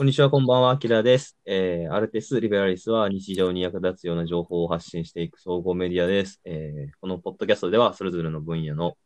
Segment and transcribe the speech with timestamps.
[0.00, 1.36] こんにちは、こんばんは、アキラです。
[1.44, 6.40] えーアルテス・リベラリスは日常に役立つような情報を発信していく総合メディアです。
[6.46, 8.96] えーこのポッドキャストでは、それぞれの分野の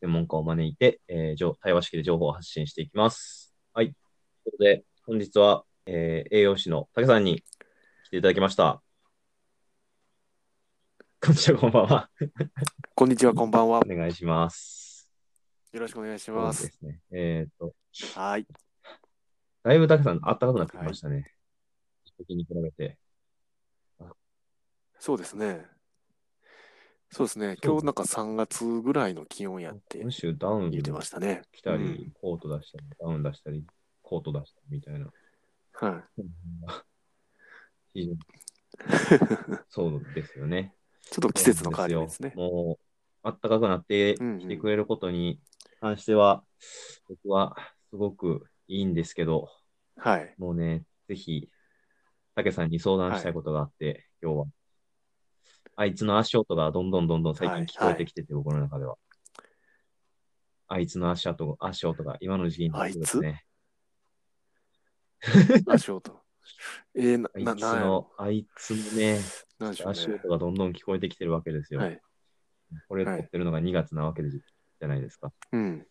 [0.00, 3.54] 専門家を招いて、えー情対話式で情報を発信していきます。
[3.74, 3.92] はい。
[3.92, 3.96] という
[4.46, 7.44] ことで、本日は、えー栄養士の竹さんに
[8.06, 8.82] 来ていただきました。
[11.22, 12.10] こんにちは、こんばんは。
[12.96, 13.82] こんにちは、こんばんはお。
[13.82, 15.08] 願いします。
[15.70, 16.50] よろしくお願いしそうま。
[16.50, 16.98] ですすね。
[17.12, 17.72] えっと、
[18.16, 18.44] はい。
[19.62, 21.34] だいぶ竹さん、暖かくなってきましたね。
[22.16, 22.98] 時に比べて。
[24.98, 25.66] そうですね。
[27.10, 27.56] そうですね。
[27.64, 31.42] 今日なんか3月ぐらいの気温やって今週ダウン言ってましたね。
[31.52, 33.66] 来たり、うんコート出したり、ダウン出したり、
[34.02, 35.10] コート出したりみたいな。
[35.72, 36.04] は
[37.94, 38.08] い。
[39.68, 40.74] そうですよね。
[41.10, 42.32] ちょっと季節の変わり目ですね。
[42.36, 42.78] も
[43.24, 45.40] う、暖かくなってうんうんきてくれることに
[45.80, 46.44] 関しては、
[47.08, 47.56] 僕は
[47.88, 49.50] すごくいいんですけど、
[49.96, 50.34] はい。
[50.38, 51.50] もうね、ぜひ、
[52.36, 54.46] 竹さんに相談したいことがあって、今日は。
[55.74, 58.96] あいつの足音がどんどんどんどん最近聞こえてきてて、僕の中では。
[60.68, 63.44] あいつの足音足音が今の時期になってくるとね。
[65.66, 66.20] 足音。
[66.94, 69.20] えー、な、な、あいつの、あいつのね、ね。
[69.84, 71.80] 足音がどんどん聞こえてきてるわけですよ。
[71.80, 72.00] はい。
[72.88, 75.32] これ撮はいってるのが2月なわけじゃないですか。
[75.50, 75.86] うん。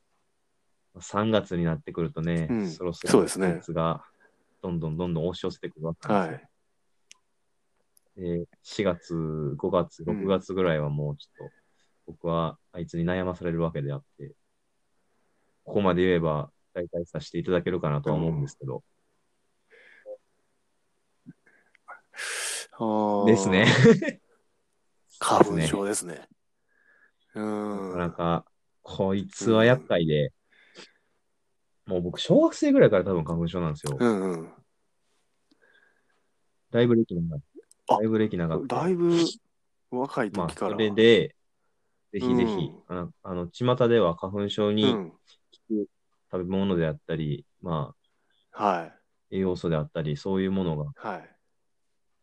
[1.02, 4.04] 3月になってくるとね、うんそろそろそうですね季節が
[4.62, 6.18] どんどんどんどん押し寄せてくるわけですよ。
[6.18, 6.50] はい。
[8.18, 11.54] で4月、5月、うん6月ぐらいはもうちょっと、
[12.08, 14.34] 僕はあいつに悩まされるわけであって、
[15.64, 18.84] ここまで言えば大体させていただけるかなとは思うんですけど、
[22.74, 23.66] あーですね。。
[25.20, 26.28] 花粉症ですね。
[27.36, 27.88] うーん。
[27.90, 28.46] なかなか、
[28.82, 30.32] こいつは厄介で、
[31.90, 33.98] もう僕、小学生ぐらいから多分花粉症なんですよ。
[34.00, 34.54] うんうん。
[36.70, 37.42] だいぶ歴長い。
[37.90, 38.76] あだいぶ歴長くて。
[38.76, 39.18] だいぶ
[39.90, 40.74] 若いまあ、時から。
[40.74, 41.36] それで、
[42.14, 45.12] ぜひぜひ、うんあの、あの巷では花粉症に
[45.68, 45.88] 食
[46.32, 47.96] べ物であったり、ま
[48.54, 48.92] あ、は
[49.32, 49.38] い。
[49.38, 51.36] 栄養素であったり、そういうものがはい。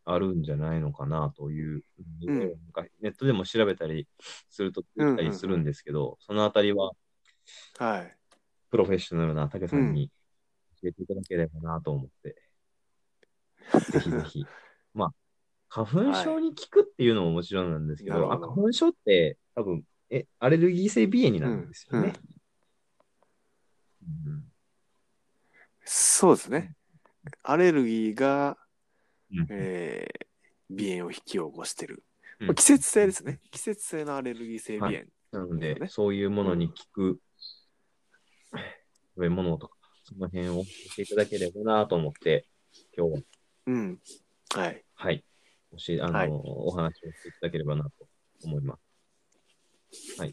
[0.05, 1.83] あるんじゃないのかなという、
[2.25, 4.07] うんなんかネットでも調べたり
[4.49, 6.93] すると聞いたりするんですけど、そのあたりは
[7.81, 8.16] はい。
[8.77, 10.11] プロフェッショナルな竹さんに
[10.83, 12.37] 教えていただければなと思って、
[13.91, 14.47] ぜひぜひ。
[14.93, 15.15] まあ、
[15.71, 22.13] 花粉症に効くっていうのももちろんなんですけど、あなるほど花粉症って多分、え、アレルギー性鼻炎になるんですよね？
[24.03, 24.53] うん
[25.89, 26.75] そうですね。
[27.45, 28.59] アレルギーが、
[29.31, 30.27] うんえー
[30.69, 32.05] 鼻炎を引き起こしてる。
[32.41, 33.41] うんまあ季節性ですね。
[33.53, 35.05] 季節性のアレルギー性鼻炎。
[35.31, 37.26] なので、ねそういうものに効く食
[39.21, 42.47] べ物とか、その辺を教えていただければなと思って、
[42.97, 43.21] 今日は、
[43.67, 43.99] うん。
[44.55, 44.85] はい。
[44.95, 45.25] はい、
[45.73, 47.91] 教え、あの、はいお話をしていただければなと
[48.45, 48.79] 思いま
[49.93, 50.21] す。
[50.21, 50.33] はい。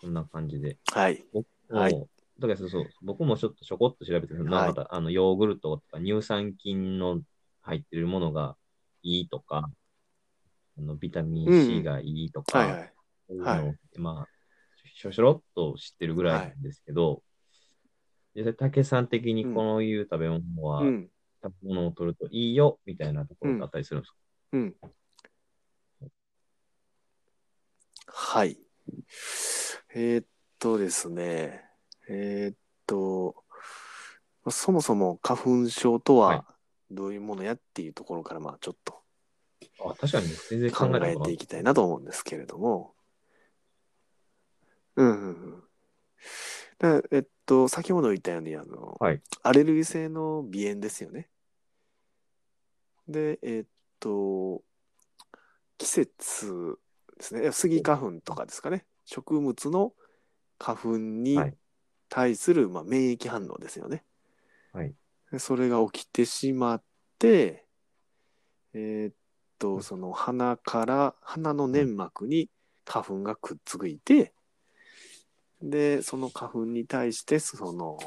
[0.00, 0.78] こんな感じで。
[0.92, 1.24] はい。
[1.32, 7.20] 僕はいも、だからそうそう、僕もちょっとちょこっと調べて、なんかあのヨーグルトとか乳酸菌の
[7.62, 8.56] 入ってるものが
[9.02, 9.70] いいとか、
[10.78, 12.92] あのビタミン C がいいとか、はいはい。
[13.28, 14.28] そういまあ、
[14.94, 17.22] しょしょろっと知ってるぐらいなんですけど、
[18.34, 21.10] 実際、竹さん的にこういう食べ物は、うん。
[21.42, 24.16] 食べ物を取るといいよみたいなところがあったりするんですか、
[24.52, 24.74] うん。
[28.06, 28.58] はい。
[29.94, 30.26] えーっ
[30.58, 31.64] とですね。
[32.08, 32.56] えーっ
[32.86, 33.44] と、
[34.44, 36.44] まあそもそも花粉症とは
[36.90, 39.02] どういうものやっていうところから、まあちょっと
[39.84, 42.94] あ確かに全然考考えていきたいなと思うんですけれども。
[44.96, 45.62] うんうんうん。
[46.78, 51.28] だえっと、先ほど言ったように、あの、はいアレルギー性の鼻炎ですよね。
[53.06, 53.68] で、えっ
[54.00, 54.62] と、
[55.76, 56.78] 季節
[57.18, 57.52] ですね。
[57.52, 58.86] スギ花粉とかですかね。
[59.04, 59.92] 植物の
[60.58, 61.56] 花粉にはい
[62.08, 64.04] 対する、まあ、免疫反応ですよね。
[64.72, 64.94] はい
[65.30, 66.82] でそれが起きてしまっ
[67.18, 67.66] て、
[68.74, 69.14] えーっ
[69.58, 72.50] と、その鼻から、鼻の粘膜に
[72.84, 74.34] 花粉がくっついて、
[75.62, 77.98] で、その花粉に対して、その、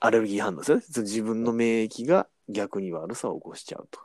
[0.00, 0.84] アレルギー反応ですよね。
[1.02, 4.00] 自分の免疫が逆に悪さを起こしちゃうと。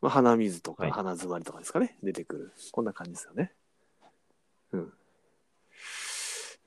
[0.00, 2.52] まあ、鼻水とかはい鼻詰まりとかですかね、出てくる。
[2.72, 3.52] こんな感じですよね。
[4.72, 4.92] うん。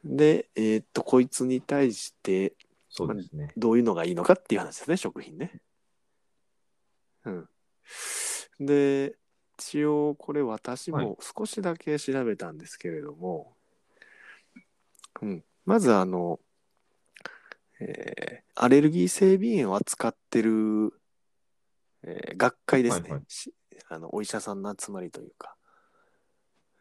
[0.04, 2.56] で、えーっと、こいつに対して、
[2.90, 3.54] そうですね。
[3.56, 5.62] どういうのがいいのかっていう話ですね、食品ね。
[7.26, 7.50] うん。
[8.60, 9.16] で、
[9.64, 13.56] 一応これ私はいも少しだけ調べたんですけれども、
[15.22, 16.40] うん、まずあの、
[17.80, 20.94] えーアレルギー性鼻炎を扱ってる、
[22.04, 23.52] えー学会ですね、はいはいし
[23.90, 24.14] あの。
[24.14, 25.56] お医者さんの集まりというか。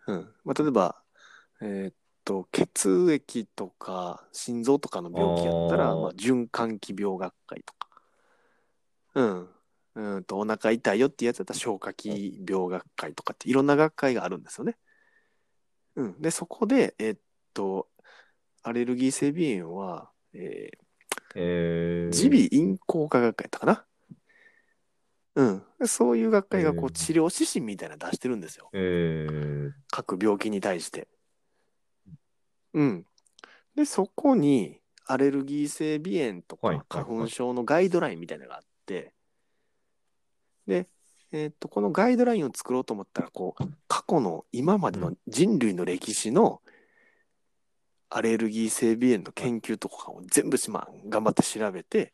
[0.07, 0.97] うんまあ、例えば、
[1.63, 1.95] えーっ
[2.27, 7.89] と、血液とか心臓とかの病気やったら、まあ、循環器病学会とか。
[9.15, 9.49] うん。
[9.95, 14.77] うんと、お腹痛いよってやつだったら消化器病学会とかっていろんな学会があるんですよね。
[15.97, 16.21] うん。
[16.21, 17.19] で、そこで、えーっ
[17.53, 17.89] と、
[18.63, 20.83] アレルギー性鼻炎は、えー
[21.35, 23.87] えー、耳鼻咽喉科学会やったかな。
[25.35, 25.87] うん。
[25.87, 28.71] そういう学会がこう治療指針みたいなの出してるんですよ。
[28.73, 31.09] えー、各病気に対して。
[32.75, 33.07] うん。
[33.75, 39.15] で、そこにアレルギー性鼻炎とはいか花粉症のガイドラインみたいなのがあって、
[40.67, 40.89] で、
[41.33, 46.61] えーっと、このガイドラインを作ろうと思ったら、こう、過去の今までの人類の歴史の
[48.11, 52.13] アレルギー性鼻炎の研究とかを全部し、まあ、頑張って調べて、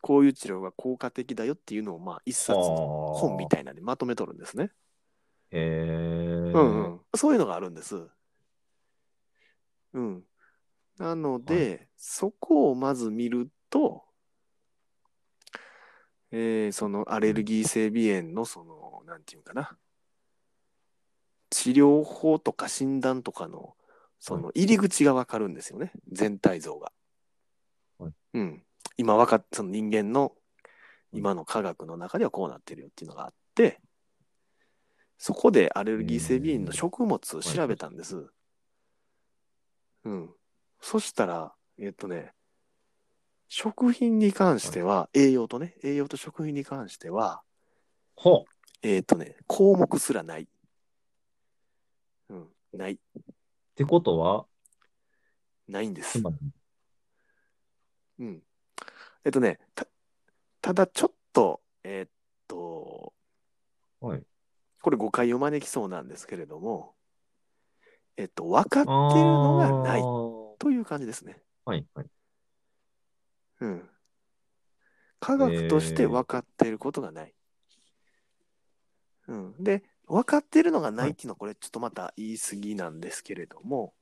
[0.00, 4.70] こういう治療が効果的だよっていうのを、まあ、一冊の本みたいなんでまとめとるんですね。
[5.50, 8.06] えー、うんうん、そういうのがあるんです。
[9.94, 10.22] うん。
[10.98, 14.05] なので、そこをまず見ると、
[16.32, 19.76] えーそのアレルギー性鼻炎のその、なんていうかな、
[21.50, 23.76] 治療法とか診断とかの、
[24.18, 26.92] その入り口がわかるんですよね、全体像が。
[27.98, 28.62] はいうん。
[28.96, 30.32] 今わかっその人間の
[31.12, 33.80] 今の科学の中ではこうなってるよっていうのがあって、
[35.18, 38.26] そこでアレルギー性鼻炎の食物を調べたんです。
[40.04, 40.30] うん。
[40.80, 42.32] そしたら、えっとね、
[43.48, 47.42] 食品に関しては、栄養とね、栄養と食品に関しては、
[48.14, 48.44] ほ
[48.82, 50.48] えっとね、項目すらない。
[52.28, 52.92] うん、ない。
[52.92, 52.98] っ
[53.74, 54.46] てことは、
[55.68, 56.22] ないんですつ。
[56.22, 56.36] まり、
[58.20, 58.42] うん。
[59.24, 59.86] えっとね、た、
[60.60, 62.10] ただちょっと、えっ
[62.48, 63.12] と、
[64.00, 64.22] はい。
[64.82, 66.94] これ誤解を招きそうなんですけれども、
[68.16, 71.42] えっと、分かってるのがないあーという感じですね。
[71.64, 72.06] はい、はい。
[73.60, 73.88] うん。
[75.20, 77.34] 科学として分かっていることがない。
[79.28, 79.54] うん。
[79.64, 83.94] で、分かっているのがないっていうのは、これちょっとまた言い過ぎなんですけれども、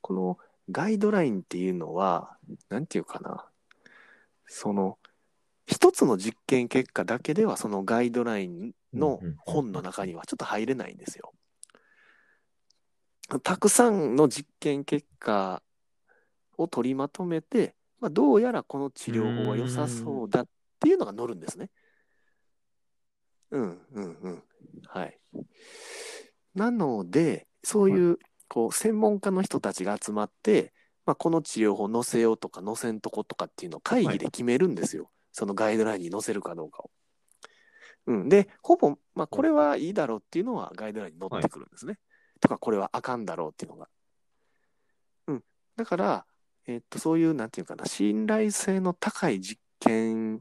[0.00, 0.38] この
[0.70, 2.36] ガイドラインっていうのは、
[2.68, 3.46] なんていうかな。
[4.46, 4.98] その、
[5.66, 11.32] 一つの実験結果だけでは、そのガイドラインの本の中にはちょっと入れないんですよ。
[13.42, 15.62] たくさんの実験結果
[16.56, 20.46] を取りまとめて、まあ、どうやらこの治療法は良さそうだっ
[20.80, 21.70] ていうのが載るんですね。
[23.50, 24.42] うんうんうん。
[24.86, 25.18] はい。
[26.54, 28.18] なので、そういう、
[28.48, 30.72] こう、専門家の人たちが集まって、
[31.04, 35.10] まあ、この治療法載せようとか載せんとことかっていうのを会議で決めるんですよ。
[35.32, 36.90] そのガイドラインに載せるかどうかを。
[38.06, 38.28] うん。
[38.28, 41.98] で、ほぼ、まあ、これはいいだろうっていうのはガイドラインに載ってくるんですね。
[42.40, 43.88] とか、これはあかんだろうっていうのが。
[45.28, 45.44] うん。
[45.76, 46.26] だから、
[46.70, 50.40] えっと、そういう、なんていうかな、信頼性の高い実験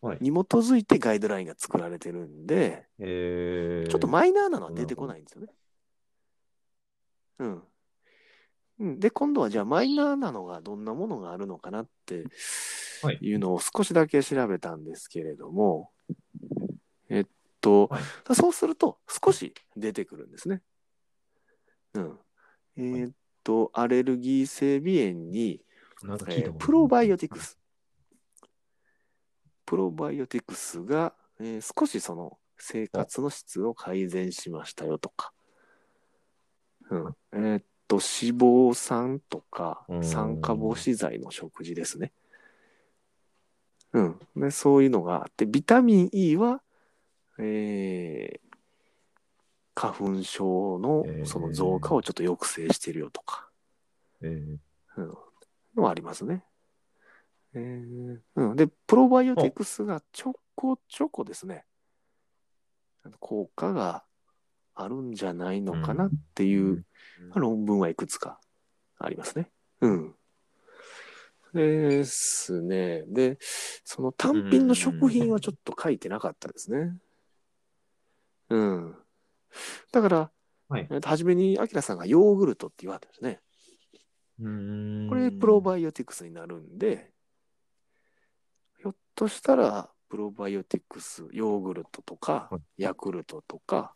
[0.00, 0.18] はい。
[0.20, 5.48] に基づいてガイドラインが作られてるんで、えー、ちょっとマイナーなのは出てこないんですよね。
[7.38, 7.62] うん。
[8.80, 12.24] うん、で、今度はじゃあマイナーなのがどんなものがあるのかなって
[13.02, 15.90] はいいうのを少しだけ調べたんですけれども、
[17.08, 17.26] えっ
[17.62, 20.60] と、はいそうすると少し出てくるんですね。
[21.94, 22.18] うん。
[22.76, 23.12] えーっ
[23.44, 25.60] と、アレルギー性鼻炎に、
[26.02, 27.58] えーなんか聞いたことプロバイオティクス。
[29.64, 35.32] プロバイオティクスが、えー少しその生活の質を改善しましたよとか。
[36.90, 37.16] うん。
[37.32, 42.12] えーっと、脂肪酸とかうん酸化防止剤の食事ですね。
[43.92, 44.18] うん。
[44.36, 46.62] で、そういうのがあって、ビタミン E は、
[47.38, 48.53] えー
[49.74, 53.48] 花粉症のえーその増加をちょっと抑制してるよとか。
[54.22, 54.56] えー
[54.96, 55.14] うん、
[55.76, 56.44] のはありますね。
[57.54, 61.64] えーうん、で、プロバイオティクスがちょこちょこですね、
[63.20, 64.04] 効果が
[64.74, 66.84] あるんじゃないのかなっていう
[67.34, 68.40] 論文はいくつか
[68.98, 69.50] ありますね。
[69.80, 70.14] うん。
[71.52, 73.04] ですね。
[73.06, 73.38] で、
[73.84, 76.96] その単品の食品はちょっと書いてなかったですね。
[78.50, 78.96] うん。
[79.94, 80.30] だから、
[80.68, 80.88] はい
[81.24, 83.40] めにアキラさんがヨーグルトって言われたんですね。
[84.40, 87.12] うーんこれプロバイオティクスになるんで、
[88.80, 93.94] ひょっとしたらプロバイオティクス、ヨーグルトとかは、ヤクルトとか、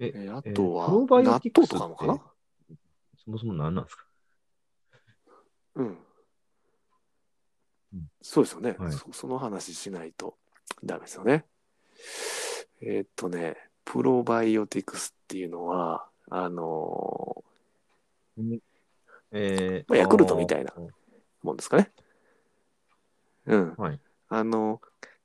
[0.00, 2.20] ええーあとは納豆とかもかな？
[3.24, 4.04] そもそも何なんですか？
[5.76, 5.98] うん。
[8.22, 9.12] そうですよね、はいそ。
[9.12, 10.36] その話しないと
[10.82, 11.44] ダメですよね。
[12.82, 17.42] えーっとね、プロバイオティクスっていうのは、あの
[19.32, 20.72] えーまあヤクルトみたいな
[21.42, 21.90] もんですかね。
[23.46, 23.74] うん。
[23.76, 23.98] はい。
[24.28, 24.80] あの、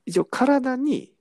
[0.07, 1.13] 一応体に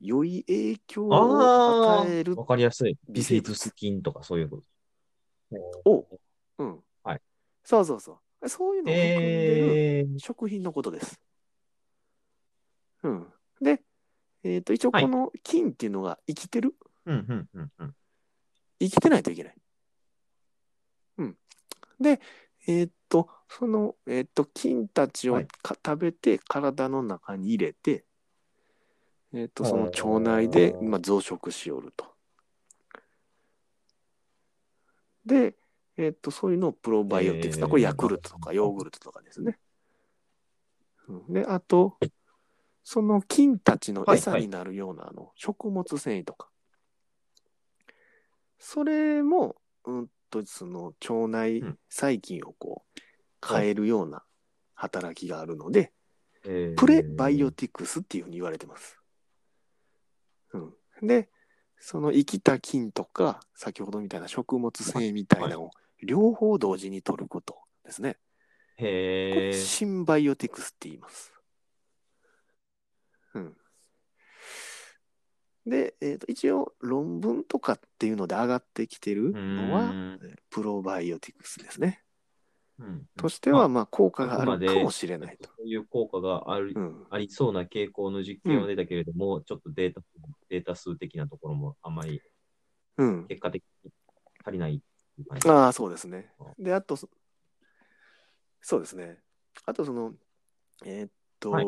[0.00, 2.96] 良い影響をあ与えるあ、わかりやすい。
[3.08, 4.62] 微生物ビセイツスキンとかそういうこ
[5.84, 5.90] と。
[5.90, 6.06] を、
[6.58, 6.80] うん。
[7.02, 7.20] はい。
[7.64, 8.48] そうそうそう。
[8.48, 11.20] そういうのを含んでるえー、食品のことです。
[13.02, 13.26] うん。
[13.60, 13.82] で、
[14.42, 16.74] えっ、と、一応はいこの菌っていうのが生きてる、
[17.06, 17.94] うん、うん、うん、うん。
[18.80, 19.54] 生きてないといけない。
[21.18, 21.36] うん。
[22.00, 22.20] で、
[22.66, 28.04] えっ、と、その、えっ、と、菌たちをはいか食べて体の中に入れて、
[29.32, 32.06] えっ、と、その腸内で、まあ、増殖しよると。
[35.26, 35.54] で、
[35.96, 39.58] えっ、と、そういうのをプロバイオティクス、えーこれヤクルトとかヨーグルトとかですね。
[41.08, 41.98] うんで、あと、
[42.82, 46.48] その菌たちの餌になるような、あの食物繊維とか。
[48.58, 53.00] それも、うんと、その腸内うん細菌をこう、
[53.46, 54.22] 変えるような
[54.74, 55.92] 働きがあるので、
[56.44, 58.98] えープレバイオティクスっていうふうに言われてます。
[60.52, 61.28] うん、で、
[61.78, 65.70] その生きた菌とか、先ほどみたいな食物繊維みたいなのを
[66.02, 68.18] 両方同時に取ることですね。
[68.76, 69.52] これへえ。
[69.54, 71.32] シンバイオティクスって言います。
[73.34, 73.56] うん。
[75.66, 79.94] で、えーと一応論文とかっていうので上がってきてるのは
[80.50, 82.02] プロバイオティクスですね。
[82.78, 85.50] うんとしては、ままあ効果があるかもしれないと。
[85.58, 87.06] そういう効果がある、うん。
[87.10, 90.00] ありそうな傾向の実験は出たけれども、ちょっとデータ、
[90.48, 92.22] データ数的なところもあまり
[92.96, 93.26] うん。
[93.28, 93.90] 結果的に
[94.44, 94.82] 足りない
[95.18, 95.48] う感じ。
[95.50, 96.32] ああ、そうですね。
[96.58, 97.10] で、あと、そ
[98.62, 99.18] そうですね。
[99.66, 100.14] あと、その、
[100.86, 101.66] えーっと、はい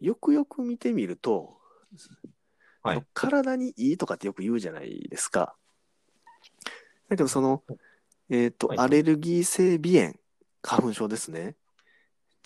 [0.00, 1.56] よくよく見てみると、
[2.82, 5.56] はい体にいいとかってよく言うじゃないですか。
[7.08, 7.64] だけど、その、
[8.28, 10.14] えーっと、はいアレルギー性鼻炎、
[10.62, 11.56] 花粉症ですね。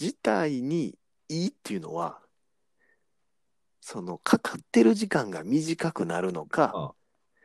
[0.00, 0.97] 自体に
[1.28, 2.21] いいっていうのは、
[3.83, 6.95] その、かかってる時間が短くなるのか、あ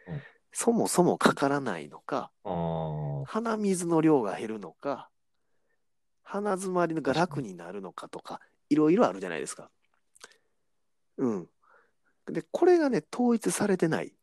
[0.07, 0.21] うん
[0.57, 2.31] そもそもかからないのか、
[3.25, 5.09] 鼻水の量が減るのか、
[6.24, 9.69] 鼻詰まりが楽になるのかとか、いろいろあるじゃないですか。
[11.17, 11.50] うん。
[12.27, 14.13] で、これがね、統一されてない。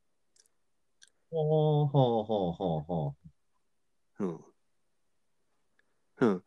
[1.31, 3.15] ほうほうほうほうほ
[4.19, 4.45] うん。
[6.21, 6.45] うん。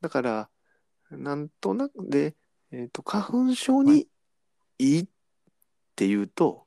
[0.00, 0.50] だから、
[1.10, 2.36] なんとなくで、
[2.70, 4.06] えっ、と、花粉症に
[4.78, 5.06] いいっ
[5.96, 6.66] ていうと、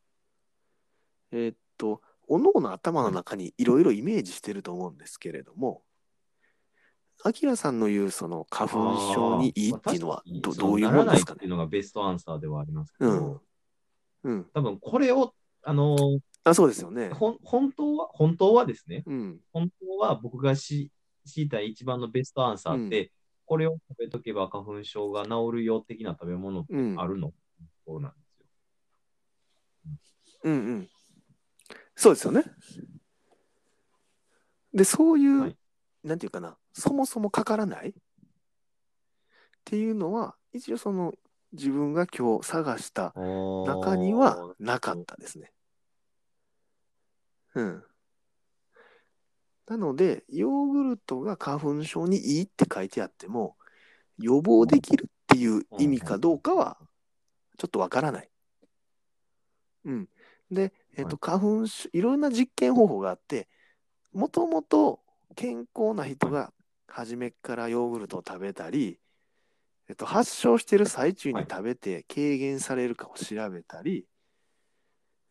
[1.32, 5.84] えっ、と、おのおの頭の中にいろいろイメージしてると思うんですけれども、
[7.24, 8.70] アキラさんの言うその花う。
[8.70, 11.38] 粉症にいいっていうのはどどういうもんですかね？
[11.38, 11.52] っていう。
[11.52, 13.42] のがベストアンサーではありますけうど、ん。
[14.24, 14.46] うん。
[14.54, 17.10] 多分これを、あのーあ、そうですよね。
[17.10, 19.40] ほん本当は、本当はですね、うん。
[19.54, 20.90] 本当は僕がし
[21.26, 23.12] 知りたい一番のベストアンサーって、
[23.46, 27.00] これを食べとけば花粉症が治るよ的な食べ物ってうん。
[27.00, 27.34] あるの、
[27.86, 28.18] そうなんで
[30.26, 30.40] すよ。
[30.46, 30.90] うんうん。
[31.96, 32.44] そうですよね。
[34.74, 35.58] で、そういう、はい
[36.04, 37.90] なんていうかな、そもそもかからない？
[37.90, 37.94] っ
[39.64, 41.14] ていうのは、一応その
[41.54, 43.14] 自分が今日探した
[43.66, 45.52] 中にはなかったですね。
[47.56, 47.84] うん。
[49.68, 53.56] なので、ヨーグルトが花粉症にいいって書いてあっても、
[54.18, 56.78] 予防できるっていう意味かどうかは、
[57.58, 58.30] ちょっとわからない。
[59.86, 60.10] うん。
[60.50, 63.48] で、えっ、と、花粉症、いろんな実験方法があって、
[64.12, 65.00] もともと
[65.36, 66.54] 健康な人が
[66.92, 69.00] 初めからヨーグルトを食べたり、
[69.90, 74.06] えっと、発症してる最中に食べて軽減されるかを調べたり、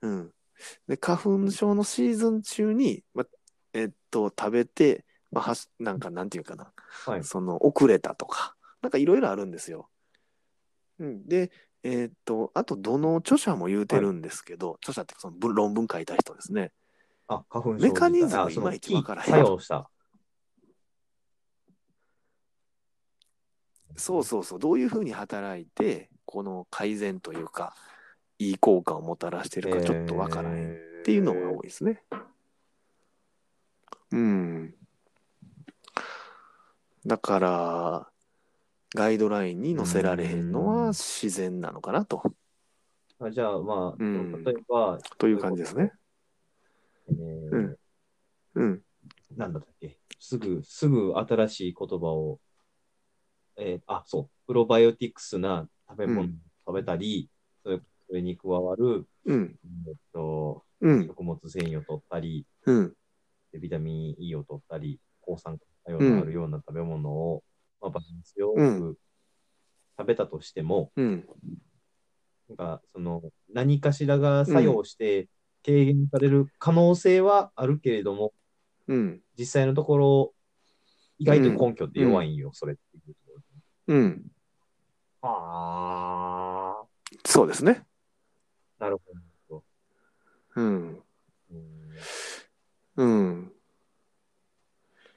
[0.02, 0.32] うん。
[0.88, 3.24] で、花粉症のシーズン中に、ま、
[3.72, 6.72] えっと、食べて、まあ、はしなんか、なんていうかな、
[7.06, 7.24] はい。
[7.24, 9.88] その、遅れたとか、なんかいろいろあるんですよ。
[10.98, 11.26] うん。
[11.26, 11.50] で、
[11.82, 16.72] えっと、あと、どの著者も言うてるんですけど、著者ってその文論文書いた人ですね。
[17.28, 19.90] あ、花粉症メカニズムいまいちわからへん作用した。
[24.00, 27.74] そうそうそう、どういうふうに働いて、この改善というか、
[28.38, 32.02] いい効果をもたらしてるかちょっとわからへんっていうのが多いですね。
[34.10, 34.74] うん。
[37.06, 38.10] だから、
[38.94, 42.22] ガイドラインに載せられへんのは自然なのかなと、
[43.20, 45.92] あじゃあ、まあ、うん例えば、という感じですね。
[47.08, 47.76] えーうん
[48.54, 48.82] うん。
[49.36, 49.98] なんだっけ？
[50.18, 52.40] すぐ、すぐ新しい言葉を、
[53.56, 56.28] えーあ、そう、プロバイオティクスな食べ物
[56.66, 57.28] 食べたり、
[57.62, 59.58] それそれに加わる、うん。
[59.86, 61.06] えっと、うん。
[61.06, 62.96] 食物繊維を取ったり、うん。
[63.52, 67.42] でビタミン E を取ったり、抗酸化作用のあるような食べ物を、
[67.80, 68.98] まあ、バランスようく
[69.98, 71.24] 食べたとしても、うん。
[72.48, 75.28] なんかその何かしらが作用して
[75.64, 78.32] 軽減される可能性はあるけれども、
[78.88, 79.20] うん。
[79.38, 80.34] 実際のところ、
[81.18, 82.89] 意外と根拠って弱いんよ、それってい
[83.90, 84.22] うん。
[85.22, 86.80] あ
[87.24, 87.84] そうですね。
[88.78, 89.00] あ、なる
[89.48, 89.64] ほど。
[90.54, 91.02] うん。
[91.50, 91.90] うん
[92.96, 93.52] うん。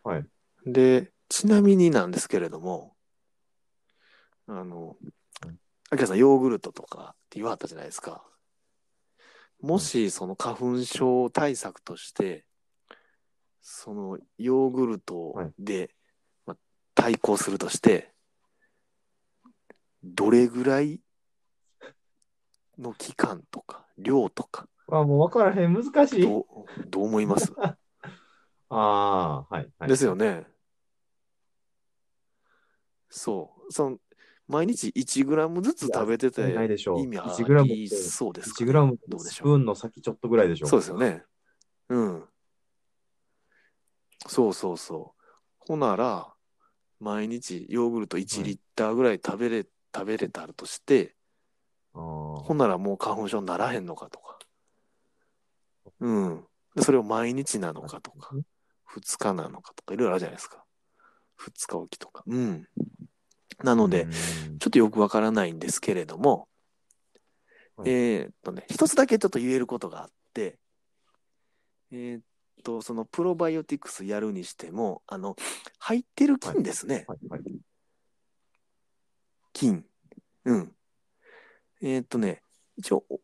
[0.03, 0.25] はい。
[0.65, 2.96] で、ちなみになんですけれども、
[4.48, 4.98] あの
[5.46, 5.60] うん、
[5.92, 8.24] あきらさん、ヨーグルトとかって言わはったじゃないですか。
[9.62, 12.44] もし、その花粉症対策として、
[13.62, 15.94] そのヨーグルトで、
[16.46, 16.58] まあ、
[16.96, 18.12] 対抗するとして、
[20.04, 21.02] どれぐらい
[22.78, 26.22] の期間とか、量とか、あ、もう分からへん、難しい。
[26.22, 26.46] どう
[26.90, 27.54] どう思います？
[28.70, 29.90] ああ、はい、はい。
[29.90, 30.46] ですよね。
[33.10, 33.72] そう。
[33.72, 33.98] その
[34.48, 40.68] 毎日1グラムずつ食べてていやないでしょう意味あ1グラムそうですか、1グラムどうでしスプーょうンの先ちょっとぐらいでしょ。
[40.68, 41.24] そうですよね。
[41.90, 42.24] うん。
[44.28, 45.24] そうそうそう。
[45.60, 46.34] ほなら、
[47.00, 51.16] 毎日ヨーグルト1リッターぐらい食べれ、食べれたとして、
[51.94, 54.40] ほんならもう花粉症にならへんのかとか。
[56.00, 56.44] うん。
[56.76, 58.36] でそれを毎日なのかとか。
[58.96, 60.64] 2日なのかとかいろいろあるじゃないですか。
[61.40, 62.24] 2日おきとか。
[62.28, 62.68] うん。
[63.64, 64.12] なので、うん
[64.60, 66.48] ちょっとよくわからないんですけれども、
[67.76, 70.58] はいえーっとね、一つだけちょっと言えることがあって、
[71.92, 72.22] えーっ
[72.64, 75.36] と、そのプロバイオティクスやるにしても、あの、
[75.80, 77.04] 入ってる菌ですね。
[77.10, 77.42] はい、はい。
[79.54, 79.86] 菌。
[80.46, 80.76] うん。
[81.82, 82.42] えーっとね、
[82.76, 83.20] 一応、お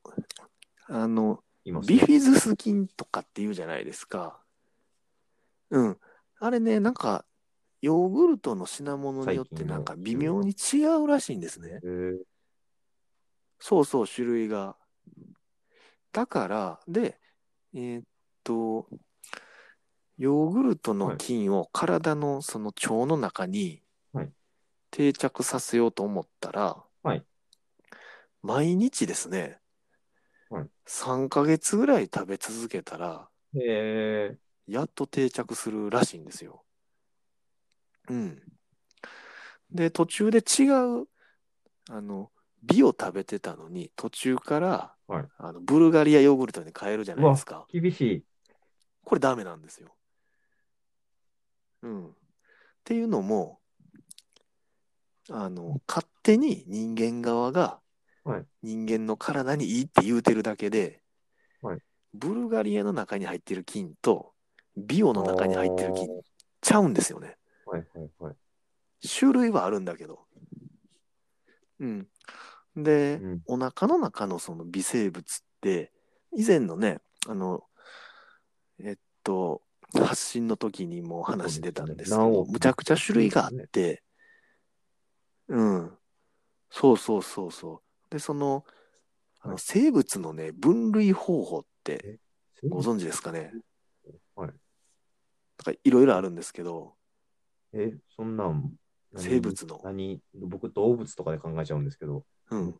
[0.87, 4.41] あの、いますビフィズス菌とかって言うじゃないですか。
[5.69, 5.99] うん。
[6.39, 7.25] あれね、なんか、
[7.81, 11.79] ヨーグルトの品物によってなんか微妙に違うらしいんですね。
[11.83, 12.17] えー
[13.61, 14.77] そうそう、種類が。
[16.13, 17.19] だから、で、
[17.73, 18.03] えーっ
[18.43, 18.87] と、
[20.17, 23.83] ヨーグルトの菌を体のその腸の中にはい
[24.91, 27.23] 定着させようと思ったら、はい
[28.41, 29.57] 毎日ですね、
[30.49, 36.63] はい3ヶ月ぐらい食べ続けたら、えやっと定着するらしいんですよ。
[38.09, 38.41] うん。
[39.71, 40.65] で、途中で違
[41.01, 41.07] う、
[41.89, 42.31] あの、
[42.63, 47.65] 美を食べてたのに、途中から、はいあのブルガリアヨーグルトに変えるじゃないですか。
[47.73, 48.23] ー、厳しい。
[49.03, 49.95] これダメなんですよ。
[51.81, 52.07] うん。
[52.09, 52.11] っ
[52.83, 53.58] ていうのも、
[55.31, 57.79] あの、勝手に人間側が
[58.23, 61.01] はい人間の体にいいって言うてるだけで、
[61.61, 61.79] はい
[62.13, 64.33] ブルガリアの中に入ってる菌と
[64.75, 66.07] ビオの中に入ってる菌
[66.61, 67.37] ちゃうんですよね。
[67.65, 68.35] はい、はい、はい。
[69.07, 70.25] 種類はあるんだけど。
[71.79, 72.07] うん。
[72.75, 75.91] で、うんお腹の中のその微生物って、
[76.35, 77.63] 以前のね、あの、
[78.79, 79.61] えっと、
[79.93, 84.03] 発信の時にも話出たんですけ何億むちゃくちゃ種類があって、
[85.49, 85.97] うん。
[86.71, 88.11] そうそうそうそう。
[88.11, 88.65] で、その、
[89.41, 92.19] あのはい生物のね、分類方法って
[92.69, 93.57] ご存知ですかね？
[94.35, 94.53] はい。
[95.65, 96.95] なんかいろいろあるんですけど、
[97.73, 98.75] え、そんなん、
[99.11, 99.25] 何？
[99.29, 100.21] 生物の何？
[100.33, 102.79] 僕、動物とかで考えちゃうんですけど、うん。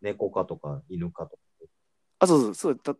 [0.00, 1.38] 猫かとか犬かと
[2.18, 2.94] あ、そうそう、そうだ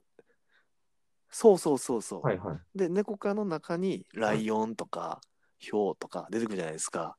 [1.30, 2.22] そうそうそうそう。
[2.22, 2.28] か。
[2.28, 2.60] はい、はい。
[2.74, 5.20] で、猫科の中にライオンとか、
[5.58, 7.16] ヒョウとか出てくるじゃないですか。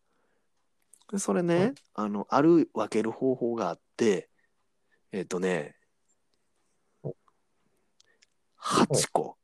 [1.12, 1.74] でそれね、はい。
[1.96, 4.30] あの、ある分ける方法があって、
[5.12, 5.76] えっ、とね
[7.04, 7.14] お、
[8.58, 9.38] 8個、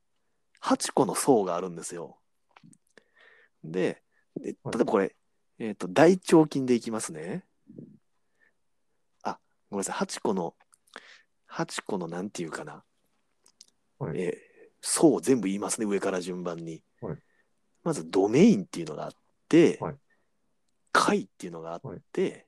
[0.61, 2.19] 8個の層があるんですよ。
[3.63, 4.01] で、
[4.37, 5.15] で例えばこれ、
[5.59, 7.43] えっ、と、大腸菌でいきますね。
[9.23, 10.55] あ、ごめんなさい、8個の、
[11.47, 12.83] 8個のなんていうかな、
[13.99, 14.21] はい。
[14.21, 16.81] えー層を全部言いますね、上から順番に。
[17.01, 17.17] はい。
[17.83, 19.11] まず、ドメインっていうのがあっ
[19.49, 19.95] て、はい
[20.91, 22.47] 階っていうのがあって、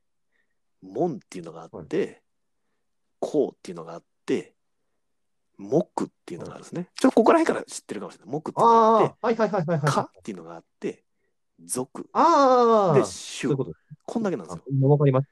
[0.82, 2.22] 門っていうのがあって、
[3.20, 4.56] 項っていうのがあって、
[5.58, 6.90] 木っていうのがあるんですね。
[6.96, 8.34] ちょっとここら辺から知ってるかもしれない。
[8.34, 9.80] 木っていうのがあって、はい、はい、はい、はい。
[9.82, 11.04] かっていうのがあって、
[11.64, 12.10] 属。
[12.14, 13.56] ああ、で、種。
[14.06, 14.90] こんだけなんですよ。
[14.90, 15.28] わかります。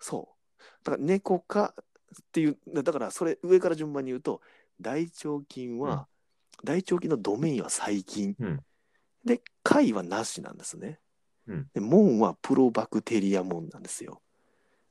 [0.00, 0.62] そう。
[0.84, 1.84] だから猫科っ
[2.32, 4.40] ていう、だからそれ上から順番に言うと、
[4.80, 6.08] 大腸菌は、
[6.64, 8.34] 大腸菌のドメインは細菌。
[8.38, 8.60] うん
[9.24, 10.98] で、貝はなしなんですね。
[11.46, 14.20] うんで、門はプロバクテリア門なんですよ。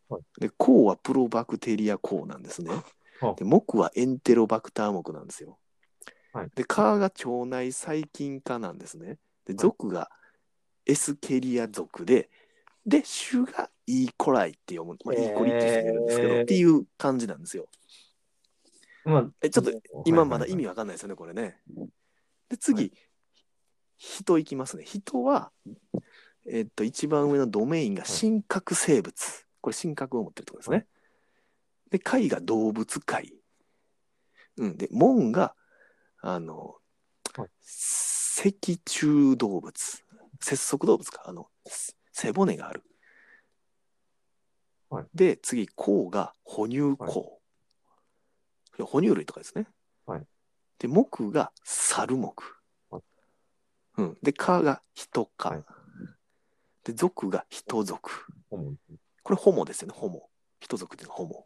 [0.09, 2.71] はいで、項はプロバクテリア項なんですね。
[3.19, 5.59] はあで、木はエンテロバクター目なんですよ。
[6.33, 9.17] はいで、科が腸内細菌科なんですね。
[9.45, 10.09] で、属が
[10.85, 12.29] エスケリア属で、
[12.85, 17.67] で、種がイーコライって読む、まあ、イーコリって読めるんですけど、へーっていう感じなんですよ。
[19.05, 19.71] まあ、え、ちょっと
[20.05, 21.61] 今まだ意はい味わかんないですよね、これね。
[22.49, 22.91] で、次、
[23.97, 24.83] 人いきますね。
[24.83, 25.51] 人は、
[26.51, 29.47] えっと、一番上のドメインが真核生物。
[29.61, 30.87] これ、真核を持ってるってことですね。
[31.91, 33.33] で、貝が動物貝。
[34.57, 34.77] うん。
[34.77, 35.55] で、門が、
[36.21, 36.75] あの、
[37.37, 39.73] はい脊柱動物。
[40.39, 41.23] 節足動物か。
[41.25, 41.49] あの、
[42.11, 42.83] 背骨がある。
[44.89, 47.41] はいで、次、甲が哺乳甲。
[48.79, 49.67] 哺乳類とかですね。
[50.05, 50.25] はい
[50.79, 52.43] で、木が猿木。
[52.89, 53.01] はい
[53.97, 54.17] うん。
[54.23, 55.63] で、科が人科。
[56.89, 58.11] はいで、属が人属。
[58.49, 58.99] はい
[59.29, 60.27] これホモですよね、ホモ。
[60.59, 61.45] 人族っていうのはホモ。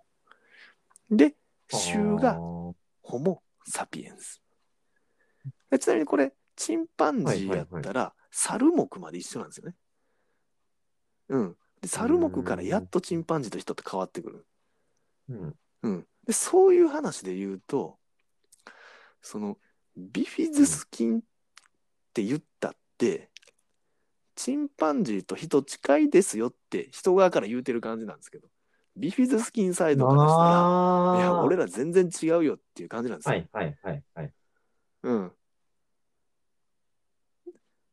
[1.09, 1.35] で、
[1.69, 4.41] 種がホモ・サピエンス。
[5.69, 9.75] でちなみにこれ、チンパンジーやったら、猿目まで一緒なんですよね。
[11.29, 11.57] うん。
[11.81, 14.47] で、猿目からやっとチンパンジーと人って変わってくる。
[15.29, 15.55] うん。
[15.81, 16.07] うん。
[16.25, 17.97] で、そういう話で言うと、
[19.21, 19.57] その、
[19.97, 21.23] ビフィズス菌っ
[22.13, 23.29] て言ったって、
[24.35, 28.47] チンパンジーと人近いですよって人側から言うてる感じなんですけど、
[28.95, 33.35] ビフィズス菌サイドからしたら、いや、俺ら全然違うよっていう感じなんですよ。
[33.35, 34.33] はいはいはいはい。
[35.03, 35.31] うん。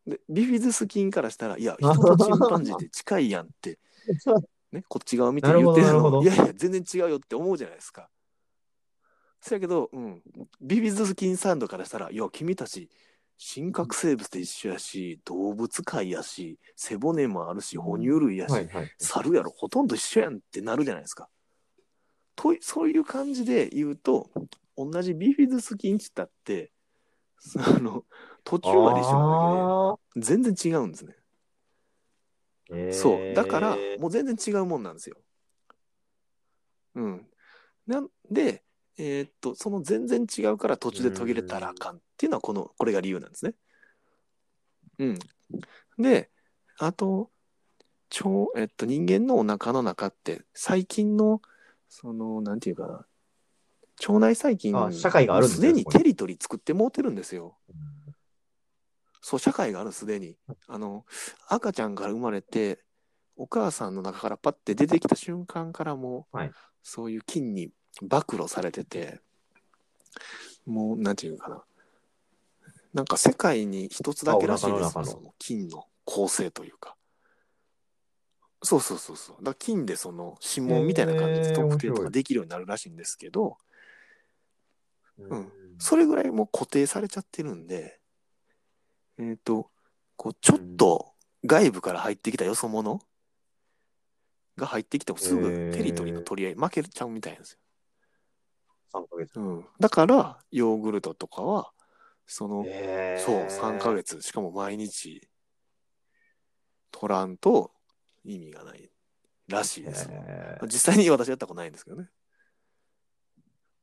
[0.07, 3.79] で、ビフィズス菌からしたら、いや、人とチンパンジーって近いやんって、
[4.73, 8.11] ね、こっち側見て言ってるの、いやいや、全然違うよって思うじゃないですか。
[9.41, 10.23] そやけど、うん、
[10.61, 12.91] ビフィズス菌サンドからしたら、いや、君たち、
[13.43, 18.91] 真核生物と一緒やし、動物界やし、背骨もあるし、哺乳類やし、はいはい。
[18.99, 21.27] 猿やろ、ほとんど一緒やんってなるじゃないですか。
[22.37, 24.29] とそういう感じで言うと、
[24.77, 26.71] 同じビフィズス菌って言ったって、
[27.77, 28.05] あの、
[28.45, 31.15] 途中まで一緒なだけで、全然違うんですね。
[32.93, 33.35] そう。
[33.35, 35.17] だからもう全然違うもんなんですよ。
[36.95, 37.27] うん。
[37.87, 38.65] なんで、
[39.03, 43.55] えーっと、その全然違うから途中で途切れたらあかんっていうのは、この、これが理由なんですね。
[44.99, 45.19] うん。
[45.97, 46.31] で、
[46.79, 47.31] あと、
[48.23, 51.41] 腸、えっと、人間のお腹の中って、細菌の、
[51.89, 53.07] その、なんていうかな、
[54.07, 57.57] 腸内細菌あ社会があるすでにテリトリー作ってもうてるんですよ。
[59.23, 60.37] そう、社会がある、すでに。
[60.67, 61.07] あの、
[61.49, 62.85] 赤ちゃんから生まれて、
[63.37, 67.71] お母さんの中からパッて出てきた瞬間からもう、はいそういう菌に
[68.03, 69.21] 暴露されてて、
[70.67, 71.63] もう、なんていうかな。
[72.93, 74.91] なんか世界に一つだけらしいです。
[74.91, 76.97] その菌の構成というか。
[78.63, 79.37] そうそうそうそう。
[79.37, 83.57] だから菌でその指紋みたいな感じで特定とかできるようになるらしいんですけど、
[85.19, 85.39] うん。
[85.39, 85.53] ん。
[85.79, 88.01] それぐらいもう固定されちゃってるんで、
[89.19, 89.71] えっ、と、
[90.17, 91.13] こう、ちょっと
[91.45, 93.01] 外部から入ってきたよそ者
[94.57, 97.59] が入ってきてもすぐテリトリーの取り合い負けちゃうみたいなんです
[98.93, 99.37] 3ヶ月。
[99.37, 99.43] よ。
[99.43, 99.67] うん。
[99.79, 101.73] だから、ヨーグルトとかは、
[102.27, 103.95] その、へーそう、3ヶ。
[103.95, 105.29] 月、しかも毎日、
[106.91, 107.73] 取らんと
[108.25, 108.91] 意味がない
[109.49, 110.09] らしいです。
[110.11, 112.09] へー実際に私やったことないんですけどね。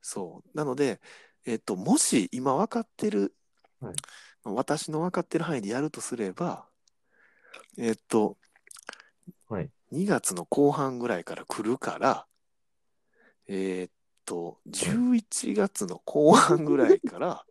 [0.02, 0.58] そう。
[0.58, 1.02] なので、
[1.46, 3.34] えっと、もし今分かってる、
[3.80, 3.94] はい
[4.44, 6.70] 私の分かってる範囲でやるとすれば、
[7.78, 8.38] えっと、
[9.50, 12.26] はい2月の後半ぐらいから来るから、
[13.48, 13.97] えっ
[14.28, 17.46] と、11月の後半ぐらいから、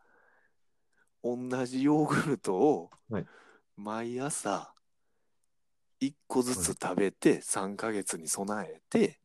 [1.24, 3.26] 同じヨーグルトをはい。
[3.76, 4.72] 毎朝
[6.00, 9.18] 1個ずつ食べて3ヶ月に備えて、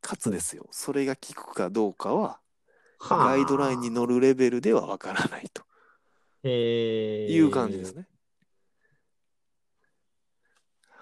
[0.00, 2.40] かつですよ、それが効くかどうかは、
[2.98, 3.24] はあ。
[3.24, 5.64] ガイドラインに乗るレベルではわからないと。
[6.44, 8.06] いう感じですね。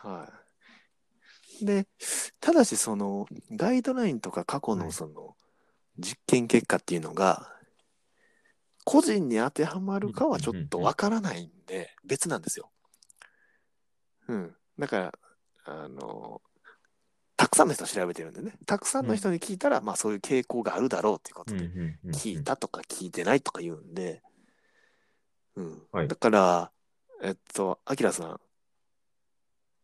[0.03, 0.38] はい。
[1.65, 1.87] で、
[2.41, 4.87] ただしそのガイドラインとか過去はい。
[4.87, 5.37] のその
[5.99, 7.53] 実験結果っていうのが、
[8.85, 12.71] 個人に当てはまるかはちょっとわからないんで、別なんですよ。
[14.29, 14.57] うん。
[14.79, 15.19] だから、
[15.65, 16.41] あの、
[17.37, 21.71] たくさんの人調べてるんでね、たくさんの人に聞いたら、まあそういう傾向があるだろうっていうことで、
[22.13, 24.23] 聞いたとか聞いてないとか言うんで、
[25.57, 25.83] うん。
[25.93, 26.09] はい。
[26.09, 26.73] だから、
[27.23, 28.41] えっと、アキラさん、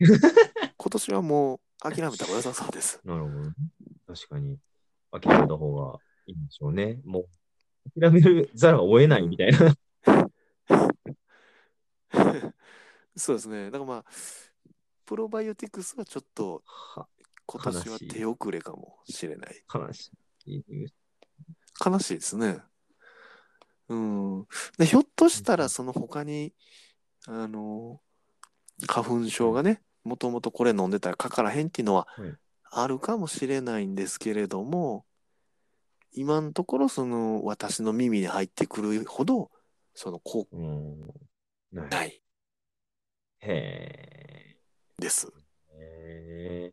[0.77, 3.01] 今年はもう諦めた方が良さそうです。
[3.05, 3.55] なるほどね。
[4.07, 4.59] 確かに。
[5.11, 7.01] 諦めた方がいいんでしょうね。
[7.05, 7.27] も
[7.95, 9.75] う、諦めるざるを得ないみたいな。
[13.17, 13.67] そうですね。
[13.67, 14.05] だからまあ、
[15.07, 17.07] プロバイオティクスはちょっとは
[17.47, 19.63] 今年は手遅れかもしれない。
[19.73, 20.11] 悲し
[20.47, 20.65] い。
[21.85, 22.59] 悲しいですね。
[23.89, 24.47] うん。
[24.79, 26.55] でひょっとしたらその他に、
[27.27, 28.01] あの、
[28.87, 32.35] 花粉症がね、もともとこれ飲んでたらかからへんっていうのははい
[32.77, 35.07] あるかもしれないんですけれども、
[36.11, 39.53] 今のところその私の耳に入ってくるほど、
[39.95, 40.49] その効。
[41.71, 41.88] ない。
[41.88, 42.21] ない
[43.38, 44.57] へ
[44.99, 45.33] です。
[45.73, 46.73] え。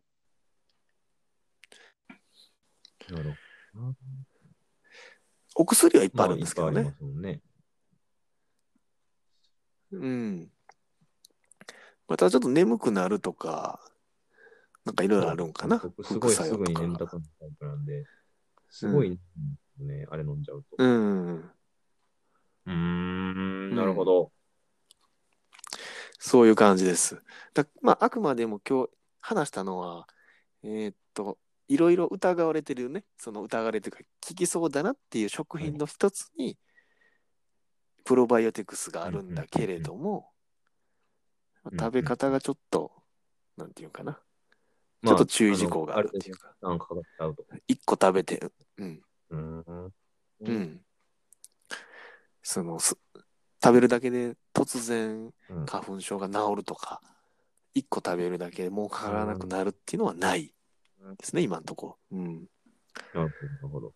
[3.08, 3.12] え。
[3.12, 3.36] なる
[3.72, 3.94] ほどな。
[5.54, 6.96] お薬はいっぱいあまあるんですけどねいっぱいありま。
[6.96, 7.40] すもんね。
[9.92, 10.50] うん。
[12.12, 13.80] またちょっと眠くなるとか、
[14.84, 15.78] なんかいろいろあるんかな？
[15.78, 18.04] 僕すごいすぐに眠たくなるタイプなんで、
[18.68, 19.18] すごい
[19.78, 20.76] ね、あれ飲んじゃうと。
[20.76, 21.36] うん。
[21.38, 24.30] うーん、なるほど。
[26.18, 27.16] そういう感じです。
[27.54, 28.90] だまあ、あくまでも今日
[29.22, 30.06] 話したのは、
[30.62, 36.58] えーっと、いろいろ疑われてるね、その疑われてるか、効きそうだなっていう食品の一つに、
[38.04, 40.31] プロバイオティクスがあるんだけれども、うん
[41.70, 42.92] 食べ方がちょっと、
[43.56, 44.20] なんていうかな、
[45.02, 47.44] まちょっと注意事項があるっていうか、なんかかうと。
[47.68, 48.40] 一個食べて、
[48.78, 49.84] うん、うーん。
[49.86, 49.92] う
[50.40, 50.84] うんん。
[52.42, 52.98] その、す
[53.62, 57.00] 食べるだけで突然うん花粉症が治るとか、
[57.74, 60.52] 一個食べるだけでもうかからなくなるっていうのはない
[61.18, 62.18] ですね、今のところ。
[62.18, 62.48] うん。
[63.14, 63.94] なるほど。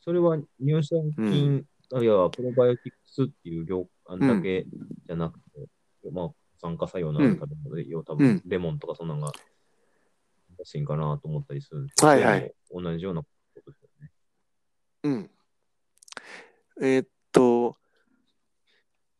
[0.00, 4.64] それは乳酸う菌、あいや、プロバイオティクスっていう業界だけ
[5.06, 5.66] じゃなくて、
[6.12, 6.30] まあ、
[6.60, 9.32] 酸化作用のある食べ物で、要は多分、レモンとかそんなのが
[10.58, 14.10] 安いんかなと思ったりするんですけど、はいはい同じようなことですよね。
[15.04, 15.30] うん。
[16.82, 17.76] えーっと、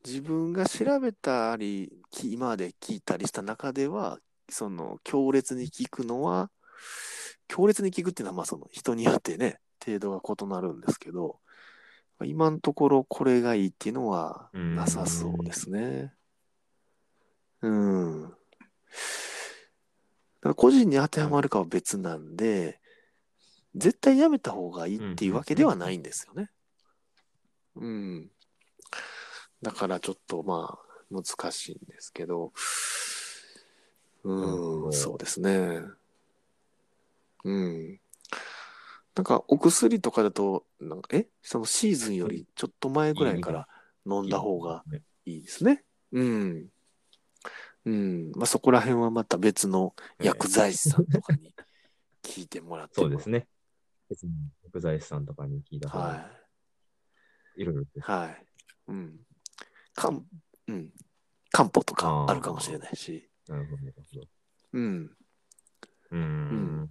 [0.05, 4.19] 自分が調べたり、き今まで聞いたりした中では、
[4.51, 6.51] その強烈に効くのは、
[7.47, 11.41] 強烈に効くっていうのは、まあその人によってね、程度が異なるんですけど、
[12.25, 16.12] 今のところこれがいいっていうのはなさそうですね。
[17.62, 18.23] うん。
[18.23, 18.37] だか
[20.42, 22.81] ら個人に当てはまるかは別なんで、
[23.75, 26.51] 絶対やめた方がいいっていうわけではないんですよね。
[27.77, 28.31] うん。
[29.62, 32.53] だからちょっとまあ難しいんですけど、
[34.25, 34.40] うん、
[34.83, 35.81] どそうですね。
[37.44, 38.01] うん。
[39.14, 41.27] なんかお薬とかだと、なんかえ？
[41.42, 43.68] そのシーズンよりちょっと前ぐらいから
[44.07, 45.85] 飲んだ方がねいいですね。
[46.12, 46.68] うん。
[47.88, 48.33] うん。
[48.35, 51.55] まあそこら辺はまた別の薬剤師さんとかに
[52.22, 53.46] 聞いてもらってもそうですね。
[54.11, 54.33] 別に、
[54.64, 56.31] 薬剤師さんとかに聞いた方が、は
[57.57, 57.87] いろいろい。
[58.01, 58.46] はい。
[58.88, 59.20] うん。
[59.94, 60.27] かん、
[60.68, 60.92] うん。
[61.51, 63.29] 漢方とかあるかもしれないし。
[63.48, 64.27] なるほど、なるほど。
[64.74, 65.16] うん。
[66.11, 66.88] うーん。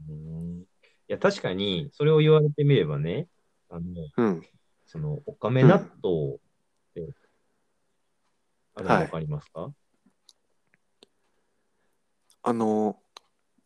[0.62, 0.66] い
[1.08, 3.28] や、確かに、それを言われてみればね、
[3.70, 3.84] あの、
[4.18, 4.46] うん。
[4.86, 6.40] その、おかめ納豆っ
[6.96, 7.14] て、
[8.74, 9.72] あれはいわかりますか、
[12.48, 12.98] あの、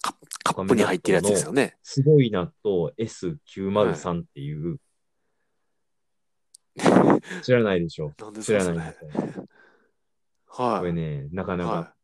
[0.01, 0.15] カ
[0.55, 1.77] カップに入ってるやつですよね。
[1.83, 4.79] すごい納豆 S903 っていう、
[7.43, 8.11] 知らないでしょ。
[8.17, 9.11] なんで知らないで。
[9.11, 10.63] しょ。
[10.63, 10.79] はい。
[10.79, 11.95] これね、なかなはか、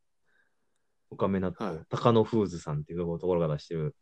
[1.09, 3.95] おかめ納豆、はい高野フーズさんっていうところが出してる、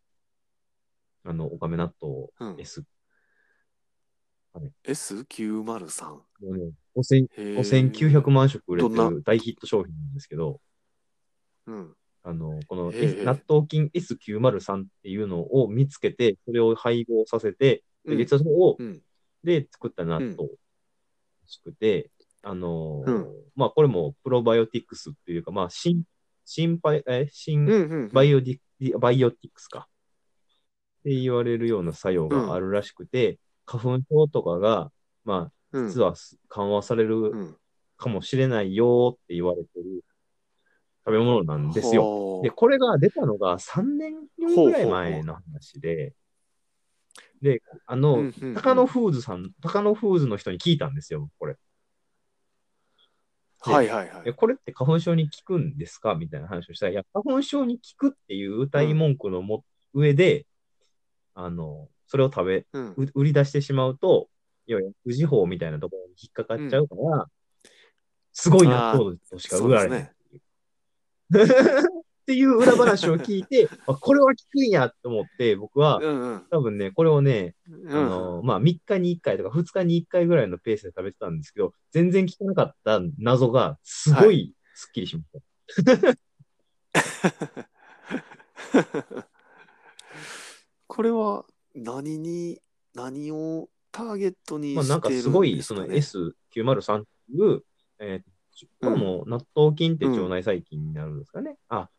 [1.24, 2.28] あの、おかめ納豆い。
[2.40, 2.60] うん。
[2.60, 2.84] S、
[4.84, 6.10] S903。
[6.10, 10.60] もうね、5000へー5900万食売れてる大ヒット商品なんですけど、
[11.68, 11.96] うん。
[12.28, 19.02] あの、この、納豆菌 S903 っていうのを見つけて、それを配合させて、で、うん実はそれを、うん。
[19.44, 20.36] で作った納豆ら
[21.46, 22.10] しくて、
[22.42, 26.02] あのーうんまあ、これもプロバイオティクスっていうか、まあ、新、
[26.46, 27.70] 新バイ、え、新うん。
[27.70, 27.74] う
[28.08, 28.10] ん。
[28.12, 29.88] バイオディ、ディバイオティクスか。
[29.88, 34.92] って言われるような作用があるらしくて、花粉症とかが、
[35.26, 35.88] まあ、うん。
[35.90, 36.16] 実は
[36.50, 37.58] 緩和されるうん。
[37.98, 40.15] かもしれないよって言われてる食
[41.12, 42.42] べ物なんですよ。
[42.44, 46.14] で、これが出たのが3年ぐらい前の話で、
[47.42, 51.58] で、あの、うんうんうん高野フーズさん、高野フーズの人に聞いたんですよ、これ。
[53.60, 54.24] はいはいはい。
[54.26, 56.16] えこれって花粉症に効くんですか？
[56.16, 60.46] みたいな話をしたら、いや、花粉症に効くっていう歌い文句のも、上で、
[61.34, 62.94] あの、それを食べ、うん。
[62.98, 64.30] う売り出してしまうと、
[64.68, 67.26] いやいや、富士法みたいなところに引っかかっちゃうから、
[68.32, 70.15] すごい納豆としか売られない。
[71.34, 76.46] っていう裏話を聞いて、 あこれは効くんやと思って、僕は、うんうん。
[76.50, 86.18] 多分ね、これをね、あうんの、まあ、3日に1回とか2日に1回ぐらいのペースで食べてたんですけど、全然効かなかった謎が、すごいすっきりしました。
[90.88, 92.60] これは何に、
[92.96, 96.02] 何をターゲットにまあ、なんかしてるんですか、ね？
[96.02, 97.64] すごい、その S903 っていう、
[98.00, 98.35] えー
[98.82, 101.58] これも納豆菌って腸内細菌になるんですかね。
[101.70, 101.90] あ、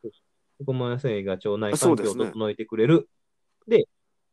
[0.59, 3.09] 食物野生が腸内環境を整えてくれる。
[3.69, 3.87] で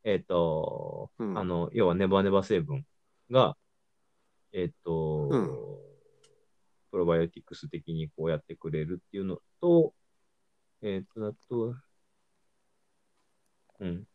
[0.04, 1.38] えっ、と、うん。
[1.38, 2.86] あの、要はネバネバ成分
[3.32, 3.56] が、
[4.52, 5.50] えっ、と、うん。
[6.92, 9.94] プロバイオティクス的にこうやってくれるっていうのと、
[10.82, 11.74] えっ、と、納豆、
[13.80, 14.08] うん、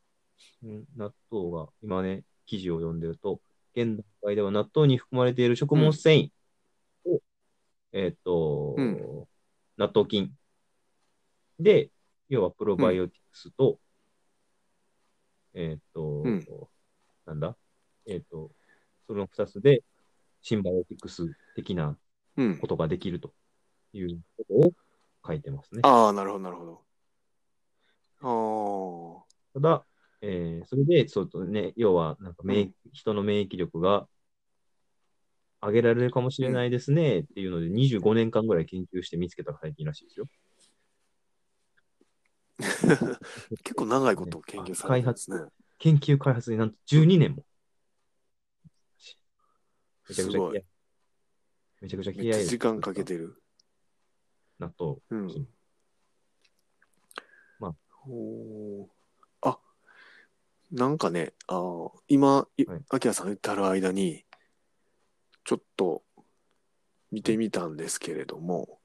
[0.63, 3.41] うん、納豆が、今ね、記事を読んでると、
[3.75, 6.27] 現段階では納豆に含まれている食物繊維。
[6.27, 6.31] を、
[7.99, 9.27] えっ、と、うん。
[9.77, 10.33] 納豆菌
[11.59, 11.91] で、
[12.29, 13.81] 要はプロバイオティクスと、
[15.53, 16.47] えっ、と、うん。
[17.27, 17.57] なんだ？
[18.07, 18.53] えっ、と、
[19.09, 19.83] その二つで、
[20.43, 21.99] シンバイオティクス的な
[22.37, 22.59] うん。
[22.59, 22.69] こ。
[22.69, 23.35] とができると
[23.93, 24.73] いうことを
[25.27, 25.81] 書いてますね。
[25.83, 26.85] ああ、なるほど、なるほど。
[29.55, 29.85] ただ、
[30.21, 34.07] えーそれで、そうとね、要は、なんか免疫、人の免疫力が
[35.61, 40.27] 上げられるかもしれないですねっていうので、25年間ぐらい研究して見つけた最近らしいですよ。
[42.61, 43.21] ああ。
[43.63, 45.39] 結構長いことを研究されてるんですね。
[45.79, 47.45] 研究開発になんと12年も。
[50.09, 50.41] めちゃくちゃ
[51.81, 53.43] めちゃくちゃ気合い時間かけてる。
[54.59, 54.97] 納豆。
[55.11, 55.49] うん。
[57.61, 57.75] まあ
[58.09, 58.87] おー
[59.43, 59.59] あ、
[60.73, 64.25] なんかね、あー今、いはいアキラさん言ってある間に、
[65.49, 66.03] ちょっと
[67.11, 68.81] 見てみたんですけれども、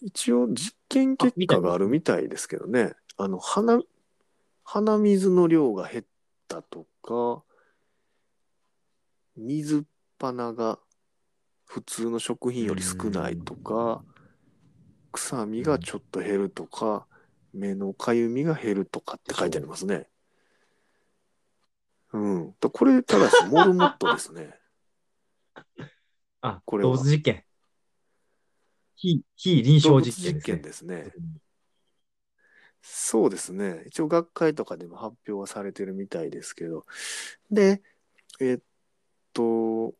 [0.00, 3.80] 一応実験結果があるみたいですけどね、あの、鼻、
[4.62, 6.04] 鼻水の量が減っ
[6.46, 7.42] たとか、
[9.36, 9.82] 水っ
[10.20, 10.78] 鼻が
[11.64, 14.04] 普通の食品より少ないとか、
[15.10, 17.08] 臭みがちょっと減るとか、
[17.52, 20.06] 目のかゆみが減るとかって書いてありますね。
[22.12, 22.52] うん。
[22.52, 24.59] これ、ただし、モルモットですね。
[26.40, 27.44] あ、これは動物実験。
[28.96, 30.96] 非、非臨床実実験ですね。
[30.96, 31.30] 験ですね。
[32.82, 33.84] そうですね。
[33.86, 36.86] 一応学会とかでも発表はされてるみたいですけど。
[37.50, 37.82] で、
[38.40, 38.62] えっ
[39.32, 39.94] と、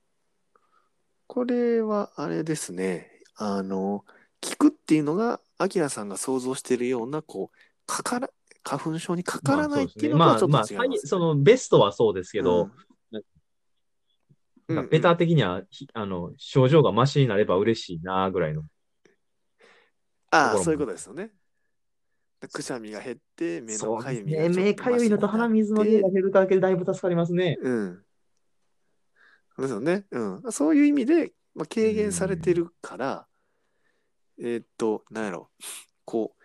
[1.27, 3.11] これはあれですね。
[3.37, 4.05] あの、
[4.41, 8.31] 聞くっていうのが、アキラさんが想像しているような、こう、かから、
[8.63, 12.73] 花粉症にかからないっていうのとはちょっと違います、ねまあ、まあそのベストはそうですけど、うん、
[14.75, 18.63] なんかベター的には、ひあの、症状がマシになれば嬉しいなぐらいの。
[20.31, 21.33] ああ、もそういうことですよね。
[22.41, 27.59] でくしゃみが減って、目のかゆみがね目かゆいのと鼻水の量が減るだけでだいぶ助かりますね。
[27.61, 28.05] うん。
[29.57, 30.07] そうですよね。
[30.11, 30.53] うん。
[30.53, 33.27] そういう意味で、まあ、軽減されてるから、
[34.39, 35.51] えーっと、なんやろ、
[36.07, 36.43] こう、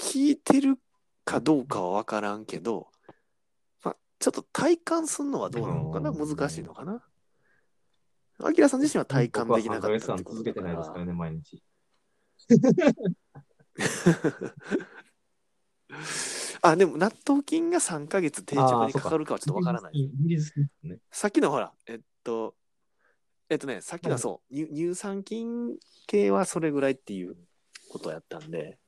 [0.00, 0.78] 聞いてる
[1.24, 2.99] かどうかは分からんけど、まあ、
[4.20, 6.10] ちょっと体感するのはどうなのかな？
[6.10, 7.02] うん難しいのかな？
[8.42, 11.62] アキラさん自身は体感できなかった僕は3ヶ月間続けてないですだからね、毎日。
[16.62, 19.92] あ、でも納豆菌が3ヶ月定着にかかるかはちょっと分からない。
[21.10, 22.54] さっきのほら、えっと、
[23.48, 24.20] えっとね、さっきのははい。
[24.20, 27.36] そう、乳乳酸菌系はそれぐらいっていう
[27.88, 28.78] ことやったんで、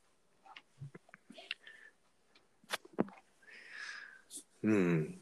[4.63, 5.22] うん、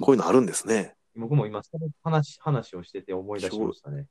[0.00, 0.94] こういうのあるんですね。
[1.14, 4.06] 僕も今、その話、話をしてて思い出しましたね。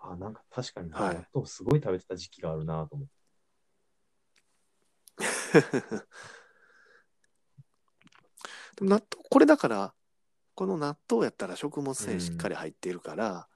[0.00, 3.14] あ、なんか確かに、はい納豆すごい食べてた時期があるなと思って。
[8.76, 9.94] でも納豆、これだから、
[10.54, 13.48] この納豆やったら食物繊維しっかり入っているから、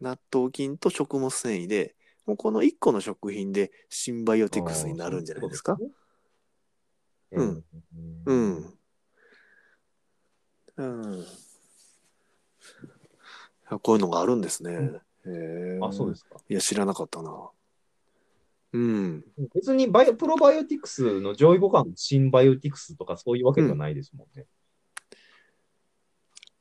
[0.00, 5.78] 納豆菌と食物繊維で、もうこの1個の食品でシンバイオティクスになるんじゃないですか？
[7.32, 7.64] うん。
[8.24, 8.32] う。
[8.32, 8.79] ん。
[10.80, 11.26] うん。
[13.82, 14.72] こういうのがあるんですね。
[15.26, 16.36] へえあ、そうですか。
[16.48, 17.50] いや、知らなかったな。
[18.72, 19.24] うん。
[19.54, 24.46] 別にバイオプロバイオティクスの上位互換、シンバイオティクスとかそういうわけではないですもんね。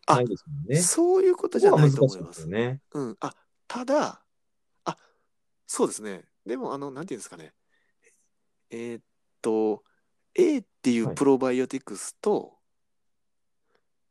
[0.05, 0.75] あないですもんね。
[0.77, 2.47] そういうことじゃないと思います難しいですよ。
[2.47, 2.81] ね。
[2.93, 3.17] うん。
[3.21, 3.33] あ、
[3.67, 4.23] ただ、
[4.85, 4.97] あ、
[5.65, 6.25] そうですね。
[6.45, 7.53] でも、あの、なんていうんですかね。
[8.71, 9.03] えーっ
[9.41, 9.83] と、
[10.35, 12.58] A っていうはいプロバイオティクスと、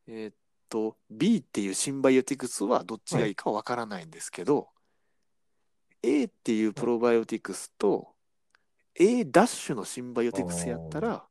[0.09, 0.35] えーっ
[0.71, 4.69] と、B っていうシンバイオティクスはどっちがいいかわからないんですけど、
[6.03, 8.15] A っていうプロバイオティクスと、
[8.95, 11.27] A ダッシュのシンバイオティクスやったら、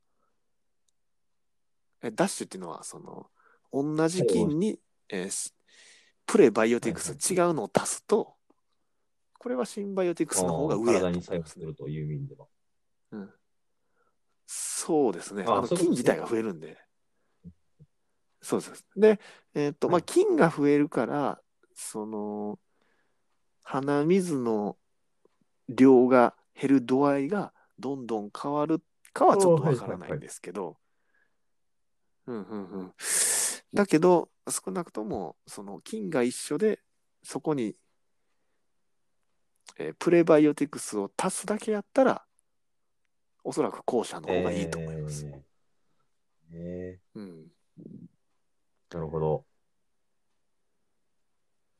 [2.02, 3.30] A ダッシュっていうのは、その、
[3.72, 5.52] 同じ菌に、えーし
[6.26, 8.36] プレバイオティクスはい違うのを足すと、
[9.38, 11.74] これはシンバイオティクスの方が上やと体に作用する。
[11.74, 12.46] という意味では。
[13.12, 13.30] うん、
[14.46, 15.44] そうですね。
[15.46, 16.76] あの菌自体が増えるんで。
[18.40, 18.84] そうです。
[18.96, 19.20] で、
[19.54, 21.40] えっ、と、まあ、菌が増えるから、
[21.74, 22.58] その、
[23.64, 24.78] 鼻水の
[25.68, 28.82] 量が減る度合いがどんどん変わる
[29.12, 30.78] かはちょっとわからないんですけど、
[32.26, 32.94] うんうんうん。
[33.74, 36.80] だけど、少なくとも、その菌が一緒で、
[37.22, 37.76] そこに、
[39.78, 42.24] えープレバイオティクスを足すだけやったら、
[43.44, 45.26] おそらく後者の方がいいと思います。
[45.30, 45.38] えー
[46.52, 47.57] えうん。
[48.90, 49.44] ーなるほど。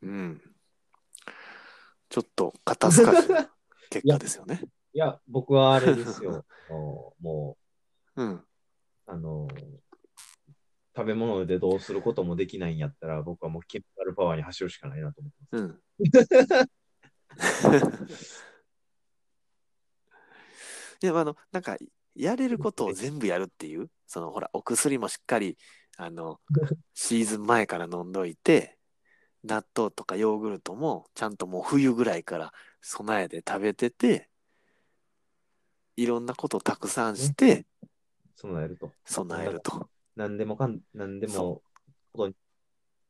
[0.02, 0.40] うん。
[2.08, 3.50] ちょっと肩透かしな
[3.90, 4.62] 結果ですよね。
[4.92, 6.44] いや、僕はあれですよ。
[6.68, 7.58] もう、も
[8.16, 8.34] うん。
[8.34, 8.44] う
[9.06, 9.48] あの
[10.94, 15.62] 食べ物でどうすることもできないんやったら、僕はもうケミカルパワーに走るしかないなと思ってます。
[15.62, 15.80] うん。
[21.00, 21.76] でもあの、なんか、
[22.16, 25.56] やれることを全部やるっていう、そのほら、お薬もしっかり、
[25.98, 26.40] あの、
[26.94, 28.78] シーズン前から飲んどいて、
[29.42, 34.30] 納豆とかヨーグルトも、ちゃんともう冬ぐらいから備えて食べてて、
[35.96, 37.66] いろんなことをたくさんして、
[38.36, 38.92] 備えると。
[39.04, 39.90] 備えると。
[40.14, 41.62] 何でもかん、何でもそ
[42.12, 42.36] ことに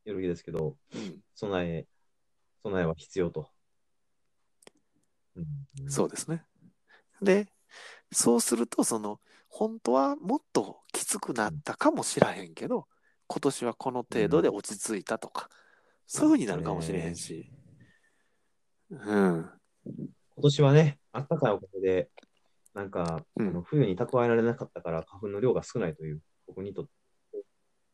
[0.06, 1.86] よるですけど、うん、備え、
[2.62, 3.50] 備えは必要と。
[5.36, 6.42] うんそうですね。
[7.20, 7.52] で、
[8.10, 9.20] そうすると、その、
[9.58, 12.86] 本当はもっときつくなったかもしらへんけど、
[13.26, 15.48] 今年はこの程度で落ち着いたとか、
[16.06, 17.50] そういうふうになるかもしれへんし。
[18.88, 19.50] うん。
[19.84, 22.08] 今年はね、あったかいおかげで、
[22.72, 26.92] なんか、うんあの冬に蓄えられなかったから花粉の量が少ないという、僕にとって、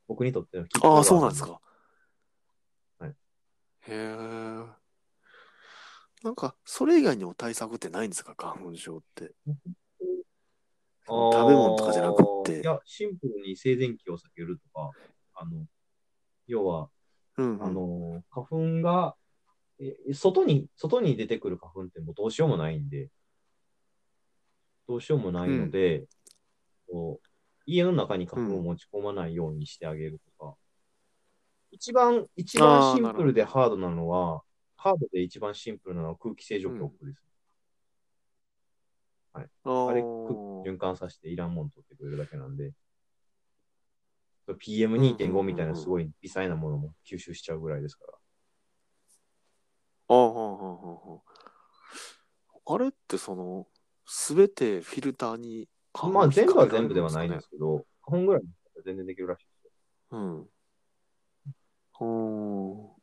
[0.07, 1.59] 僕にとってのきっああ、そうなんですか。
[2.99, 3.15] はいへ
[3.89, 4.05] え。
[6.25, 9.33] なんか、それ以外にも対策ってないんですか、花粉症って。
[11.07, 12.61] 食べ物とかじゃなくって。
[12.61, 14.91] いや、シンプルに静電気を避けるとか、
[15.35, 15.67] あの、
[16.47, 16.91] 要は、
[17.37, 19.17] うん、あの、花粉が、
[19.79, 23.11] え外に、外に出てくる花粉ってもうどうしようもないんで、
[24.87, 26.05] どうしようもないので、
[26.89, 27.27] こう
[27.67, 30.55] 家の中に花粉を持ち込まないようにしてあげるとか、
[31.71, 34.43] 一番、一あ番シンプルでハードなのは、
[34.77, 37.23] ハードで一番シンプルなのは空気清浄機です。
[39.35, 42.73] ああれ、ー循環させていらんもん取ってくれるだけなんで、
[44.59, 48.13] PM2.5 みたいなすごい微細なものも吸収しちゃうぐらいですから。
[50.09, 51.21] ああ、はあ、はあ、は
[52.69, 52.75] あ。
[52.75, 53.67] あれってその、
[54.07, 55.69] すべてフィルターに
[56.03, 58.43] まあ全部は全部ではないんですけど、花粉ぐらい
[58.85, 59.71] 全然できるらしいですよ。
[60.11, 60.49] うん。
[61.93, 62.97] ほ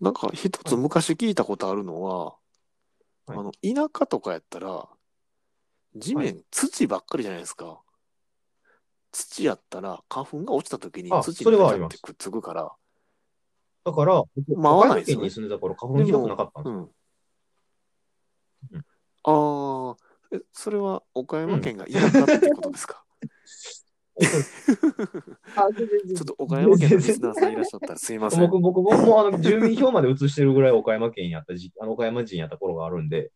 [0.00, 2.36] ーなんか一つ昔聞いたことあるのは、
[3.26, 4.86] はいあの、田舎とかやったら、
[5.96, 6.44] 地面、はい。
[6.50, 7.80] 土ばっかりじゃないですか。
[9.12, 11.92] 土やったら花粉が落ちた時にあ土にそれはあります。
[11.92, 12.72] ガチャってくっつくから、
[13.84, 15.26] だから、僕、まあ合わないですよね。
[15.28, 16.90] 岡山県に住んでた頃、花粉ひどくなかったんですよ。
[18.72, 18.76] うん。
[18.76, 18.84] うん。
[19.26, 23.04] ああ、え、それは岡山県が田舎ってことですか、
[25.56, 28.40] あ全然ちょっと岡山県のリスナーさんいらっしゃったらすいません。
[28.40, 33.30] 僕、僕、僕もあの住民票まで移してるぐらい岡山県やった時あの岡山人やった頃があるんで、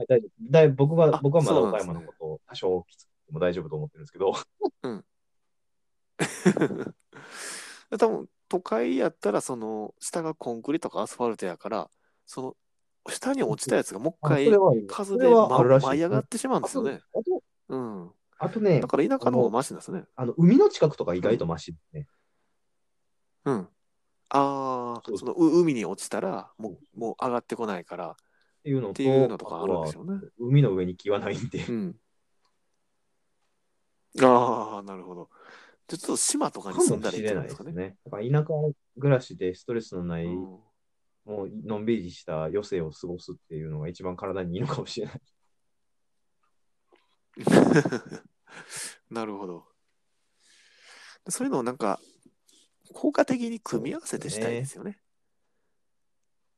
[0.00, 0.30] はい、大丈夫。
[0.50, 4.32] だい僕はあ僕はまだ岡山のことを多少きつくても大丈夫と思ってるんですけど、
[7.98, 11.90] 多分都会やったらその下がコンクリとかアスファルトやから
[12.24, 12.56] その
[13.10, 17.00] 下に落ちたやつがもう一あ回それはあります風で、舞い上がってしまうんですよね。
[17.14, 18.10] あと、うん。
[18.38, 20.04] あとねだ、から田舎の方がマシなんですね。
[20.16, 22.06] あの海の近くとか意外とマシですね。
[23.44, 23.68] うん。
[24.30, 28.16] ああ、そのう海に落ちたらもうもう上がってこないから
[28.60, 30.20] っっていうのと、ていうのとかあるんでしょうね。
[30.38, 31.96] 海の上に木はないんでう、ん。
[34.22, 35.30] ああ、なるほど。
[35.88, 37.88] ちょっと島とかにか住んだらいいもしれないってことでかね。
[37.88, 38.46] ですから田舎
[39.00, 40.60] 暮らしでストレスのない、うん
[41.24, 45.20] もうのんびりした余生を過ごすっていうのが一番体にいいのかもしれない。
[49.10, 49.66] なるほど。
[51.28, 52.00] そういうのをなんか、
[52.94, 54.98] 効果的に組み合わせてしたいですよね。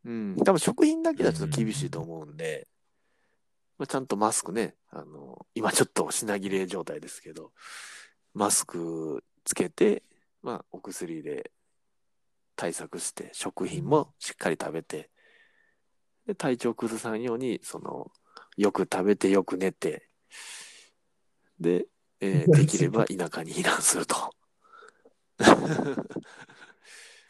[0.04, 0.36] うん。
[0.44, 2.68] 多分食品だけだとちょっと厳しいと思うんで、
[3.78, 7.52] まあ、ちゃんとマスクね、あの、今ちょっと品切れ状態ですけど、
[8.34, 10.02] マスクつけて、
[10.42, 11.50] まあ、お薬で
[12.56, 15.10] 対策して、食品もしっかり食べて、
[16.26, 18.10] で、体調崩さんように、その、
[18.56, 20.08] よく食べて、よく寝て、
[21.58, 21.86] で、
[22.20, 24.16] えー できれば田舎に避難すると。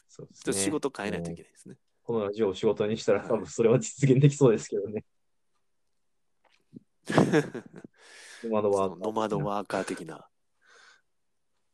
[0.09, 1.77] そうですちょっと仕事変えないといけないですね。
[2.13, 5.03] このラジオを仕事にしたら多分それは実現できそうですけどね。
[8.45, 8.99] ノマドワーカー。
[9.07, 10.29] ノマドワーカー的な、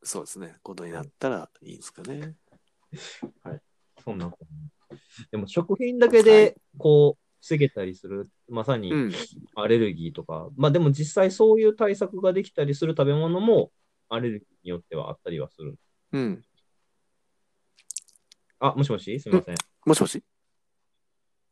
[0.05, 2.37] そうですね、ことになったらいいんですかね。
[4.05, 4.33] そんな
[5.33, 9.13] でも食品だけで、こう、防げたりする、まさにうん。
[9.57, 13.73] アレルギーとか、まあでも実際そういう対策ができたりする食べ物も、
[14.09, 15.77] アレルギーによってはあったりはする。
[16.13, 16.45] うん。
[18.61, 19.19] あ、もしもし？
[19.19, 19.57] すみません。
[19.89, 20.23] もしもし、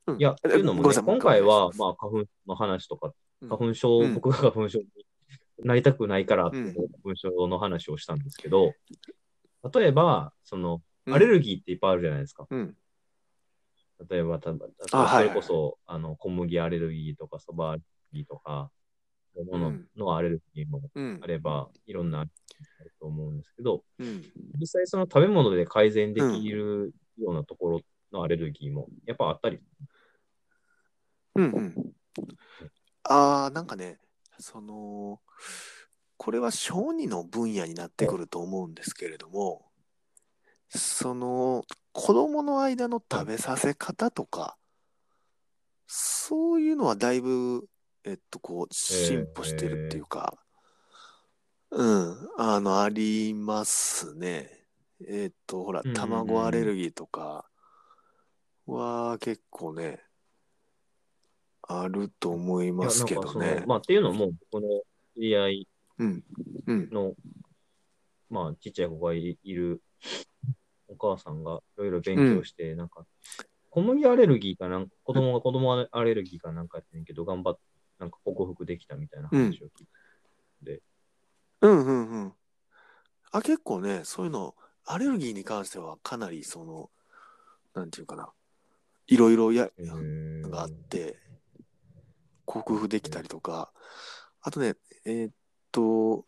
[0.09, 0.19] うん。
[0.19, 3.49] いや、というのもね、今回は、まあ、花粉の話とか、うん。
[3.49, 4.15] 花粉症、うん。
[4.15, 4.87] 僕が花粉症に
[5.65, 8.75] なりたくないから花粉症の話をしたんですけど、
[9.75, 11.15] 例えば、その、うん。
[11.15, 12.47] アレルギーっていっぱいあるじゃないですか。
[12.51, 12.77] うん。
[14.11, 14.51] 例えば、た
[14.93, 18.71] あはいそれこそ、あの小麦アレルギーとか、そばアレルギーとか、
[19.51, 19.89] ものうん。
[19.97, 21.21] のアレルギーもうん。
[21.23, 21.27] あ。
[21.27, 22.31] れば、いろんなある
[23.01, 24.23] と思うんですけど、うん。
[24.61, 27.81] 実際その食べ物で改善できるようなところ
[28.17, 29.61] のアレルギーも、やっぱあったり。
[31.35, 31.93] うんうん。
[33.05, 33.99] ああ、なんかね、
[34.39, 35.21] その、
[36.17, 39.67] これは小児の分野になってくると思うんですけれども、
[40.69, 41.63] その、
[41.93, 44.57] 子供の間の食べさせ方とか、
[45.87, 47.69] そういうのはだいぶ、
[48.05, 50.37] えっと、こう、進歩してるっていうか、
[51.71, 54.57] うん、あの、ありますね。
[55.09, 57.45] えっと、ほら卵アレルギーとか
[58.67, 60.03] は結構ね、
[61.63, 63.67] あると思いますけどねの。
[63.67, 64.69] まあ、っていうのも、この
[65.15, 66.25] 知り合いうん。
[66.67, 66.91] うん。
[66.91, 67.15] の、
[68.31, 69.83] まあ、ちっちゃい子がいいる
[70.89, 73.07] お母さんがいろいろ勉強して、なんか、
[73.71, 77.61] 小麦アレルギーかなんか、子供が子供アレルギーかなんかやってんけど、頑張って、
[77.99, 80.83] なんか克服できたみたいな話を聞いて。
[81.63, 82.33] うんうんうん。
[83.33, 84.55] あ、結構ね、そういうの、
[84.85, 86.91] アレルギーに関してはかなりその、
[87.75, 88.33] なんていうかな、
[89.07, 89.71] いろいろや、
[90.43, 91.17] があって、
[92.45, 93.73] 克服できたりとか、
[94.41, 95.33] あとね、えーっ
[95.73, 96.27] と、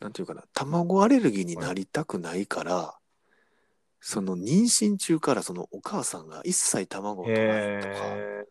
[0.00, 2.96] なんていうかな、卵アレルギーになりたくないから、
[4.00, 8.44] その妊娠中からそのお母さんが一切卵を取らないとか、へ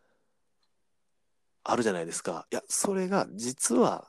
[1.64, 2.46] あるじゃないですか。
[2.50, 4.08] いや、それが実は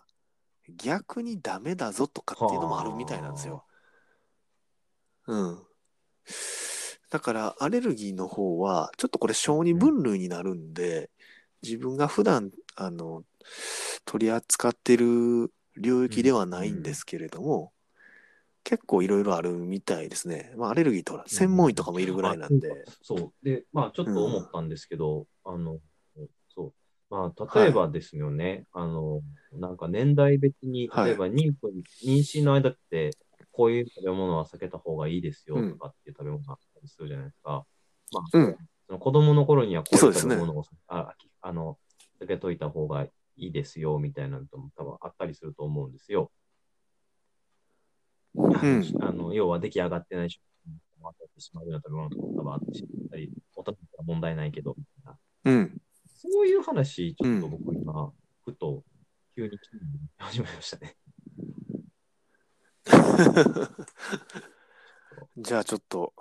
[0.77, 3.65] 逆にダメだぞとかっていうのもあるみたいなんですよ。
[5.27, 5.59] うん。
[7.11, 11.11] だからアレルギーの方は、ちょっとこれ小児分類になるんで、
[11.61, 13.23] 自分が普段、あの、
[14.05, 17.73] 取り扱ってる領域ではないんですけれども、
[18.63, 20.53] 結構いろいろあるみたいですね。
[20.55, 22.71] まあアレルギーとか専門医とかもいるぐらいなんで。
[22.71, 23.33] あそう。
[23.43, 25.79] で、まあ、ちょっと思ったんですけど、あの、
[26.47, 26.73] そう。
[27.09, 31.73] まあ、例えばですよね、あの、なんか年代別に、はい例えば妊婦、
[32.05, 33.11] 妊娠の間って、
[33.51, 37.65] こういう食べ物は避けた方がいいですよとかっていう食べ物がりするじゃないですか。
[38.11, 38.57] まあ、うん
[38.87, 40.35] その子供の頃にはこういうそうですね
[40.87, 41.77] ああの
[42.21, 46.29] 避けといた方がいいですよみたいなのとも多分あったりすると思うんですよ。
[48.35, 48.83] うん。
[49.01, 55.17] あの要は出来上がってない食品も当たってしまうような食べ物とか多分あってしまったり、おたったら問題ないけど、みたいな。
[55.45, 55.81] うん。
[56.15, 58.13] そういう話、ちょっとうん僕今、
[58.45, 58.83] ふと
[59.35, 59.57] 急に
[60.17, 60.95] 始めましたね。
[65.37, 66.13] じゃあちょっと、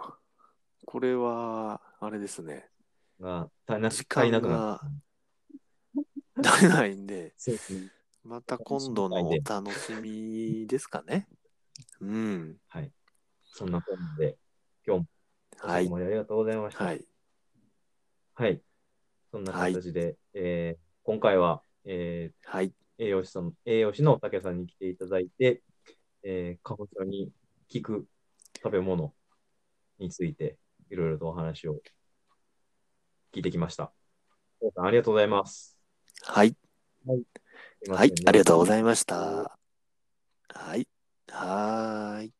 [0.84, 2.68] これは、あれですね。
[3.20, 4.78] が、足りな時間くなっ
[6.42, 7.88] が足りないんで、そうですね。
[8.24, 11.26] また今度のお楽しみですかね。
[12.00, 12.56] うん。
[12.68, 12.92] はい。
[13.44, 14.36] そんな感じで、
[14.86, 15.06] 今日も
[15.58, 16.84] はいありがとうございました。
[16.84, 17.04] はい。
[18.34, 18.62] はい。
[19.30, 22.68] そんな形で、えー今回は、えはい。
[22.68, 25.62] ー栄養士さん、栄養士の竹さんに来ていただいて、
[26.22, 27.32] えー、花粉症に
[27.72, 28.06] 効く
[28.62, 29.14] 食べ物
[29.98, 30.58] について、
[30.90, 31.80] いろいろとお話を
[33.32, 33.92] 聞いてきました。
[34.76, 35.78] ありがとうございます。
[36.22, 36.50] はい。
[36.50, 36.56] す
[37.04, 37.14] いま
[37.86, 38.12] せんはい。
[38.26, 39.58] ありがとうございまました。
[40.48, 40.86] はい。
[41.28, 42.39] はーい。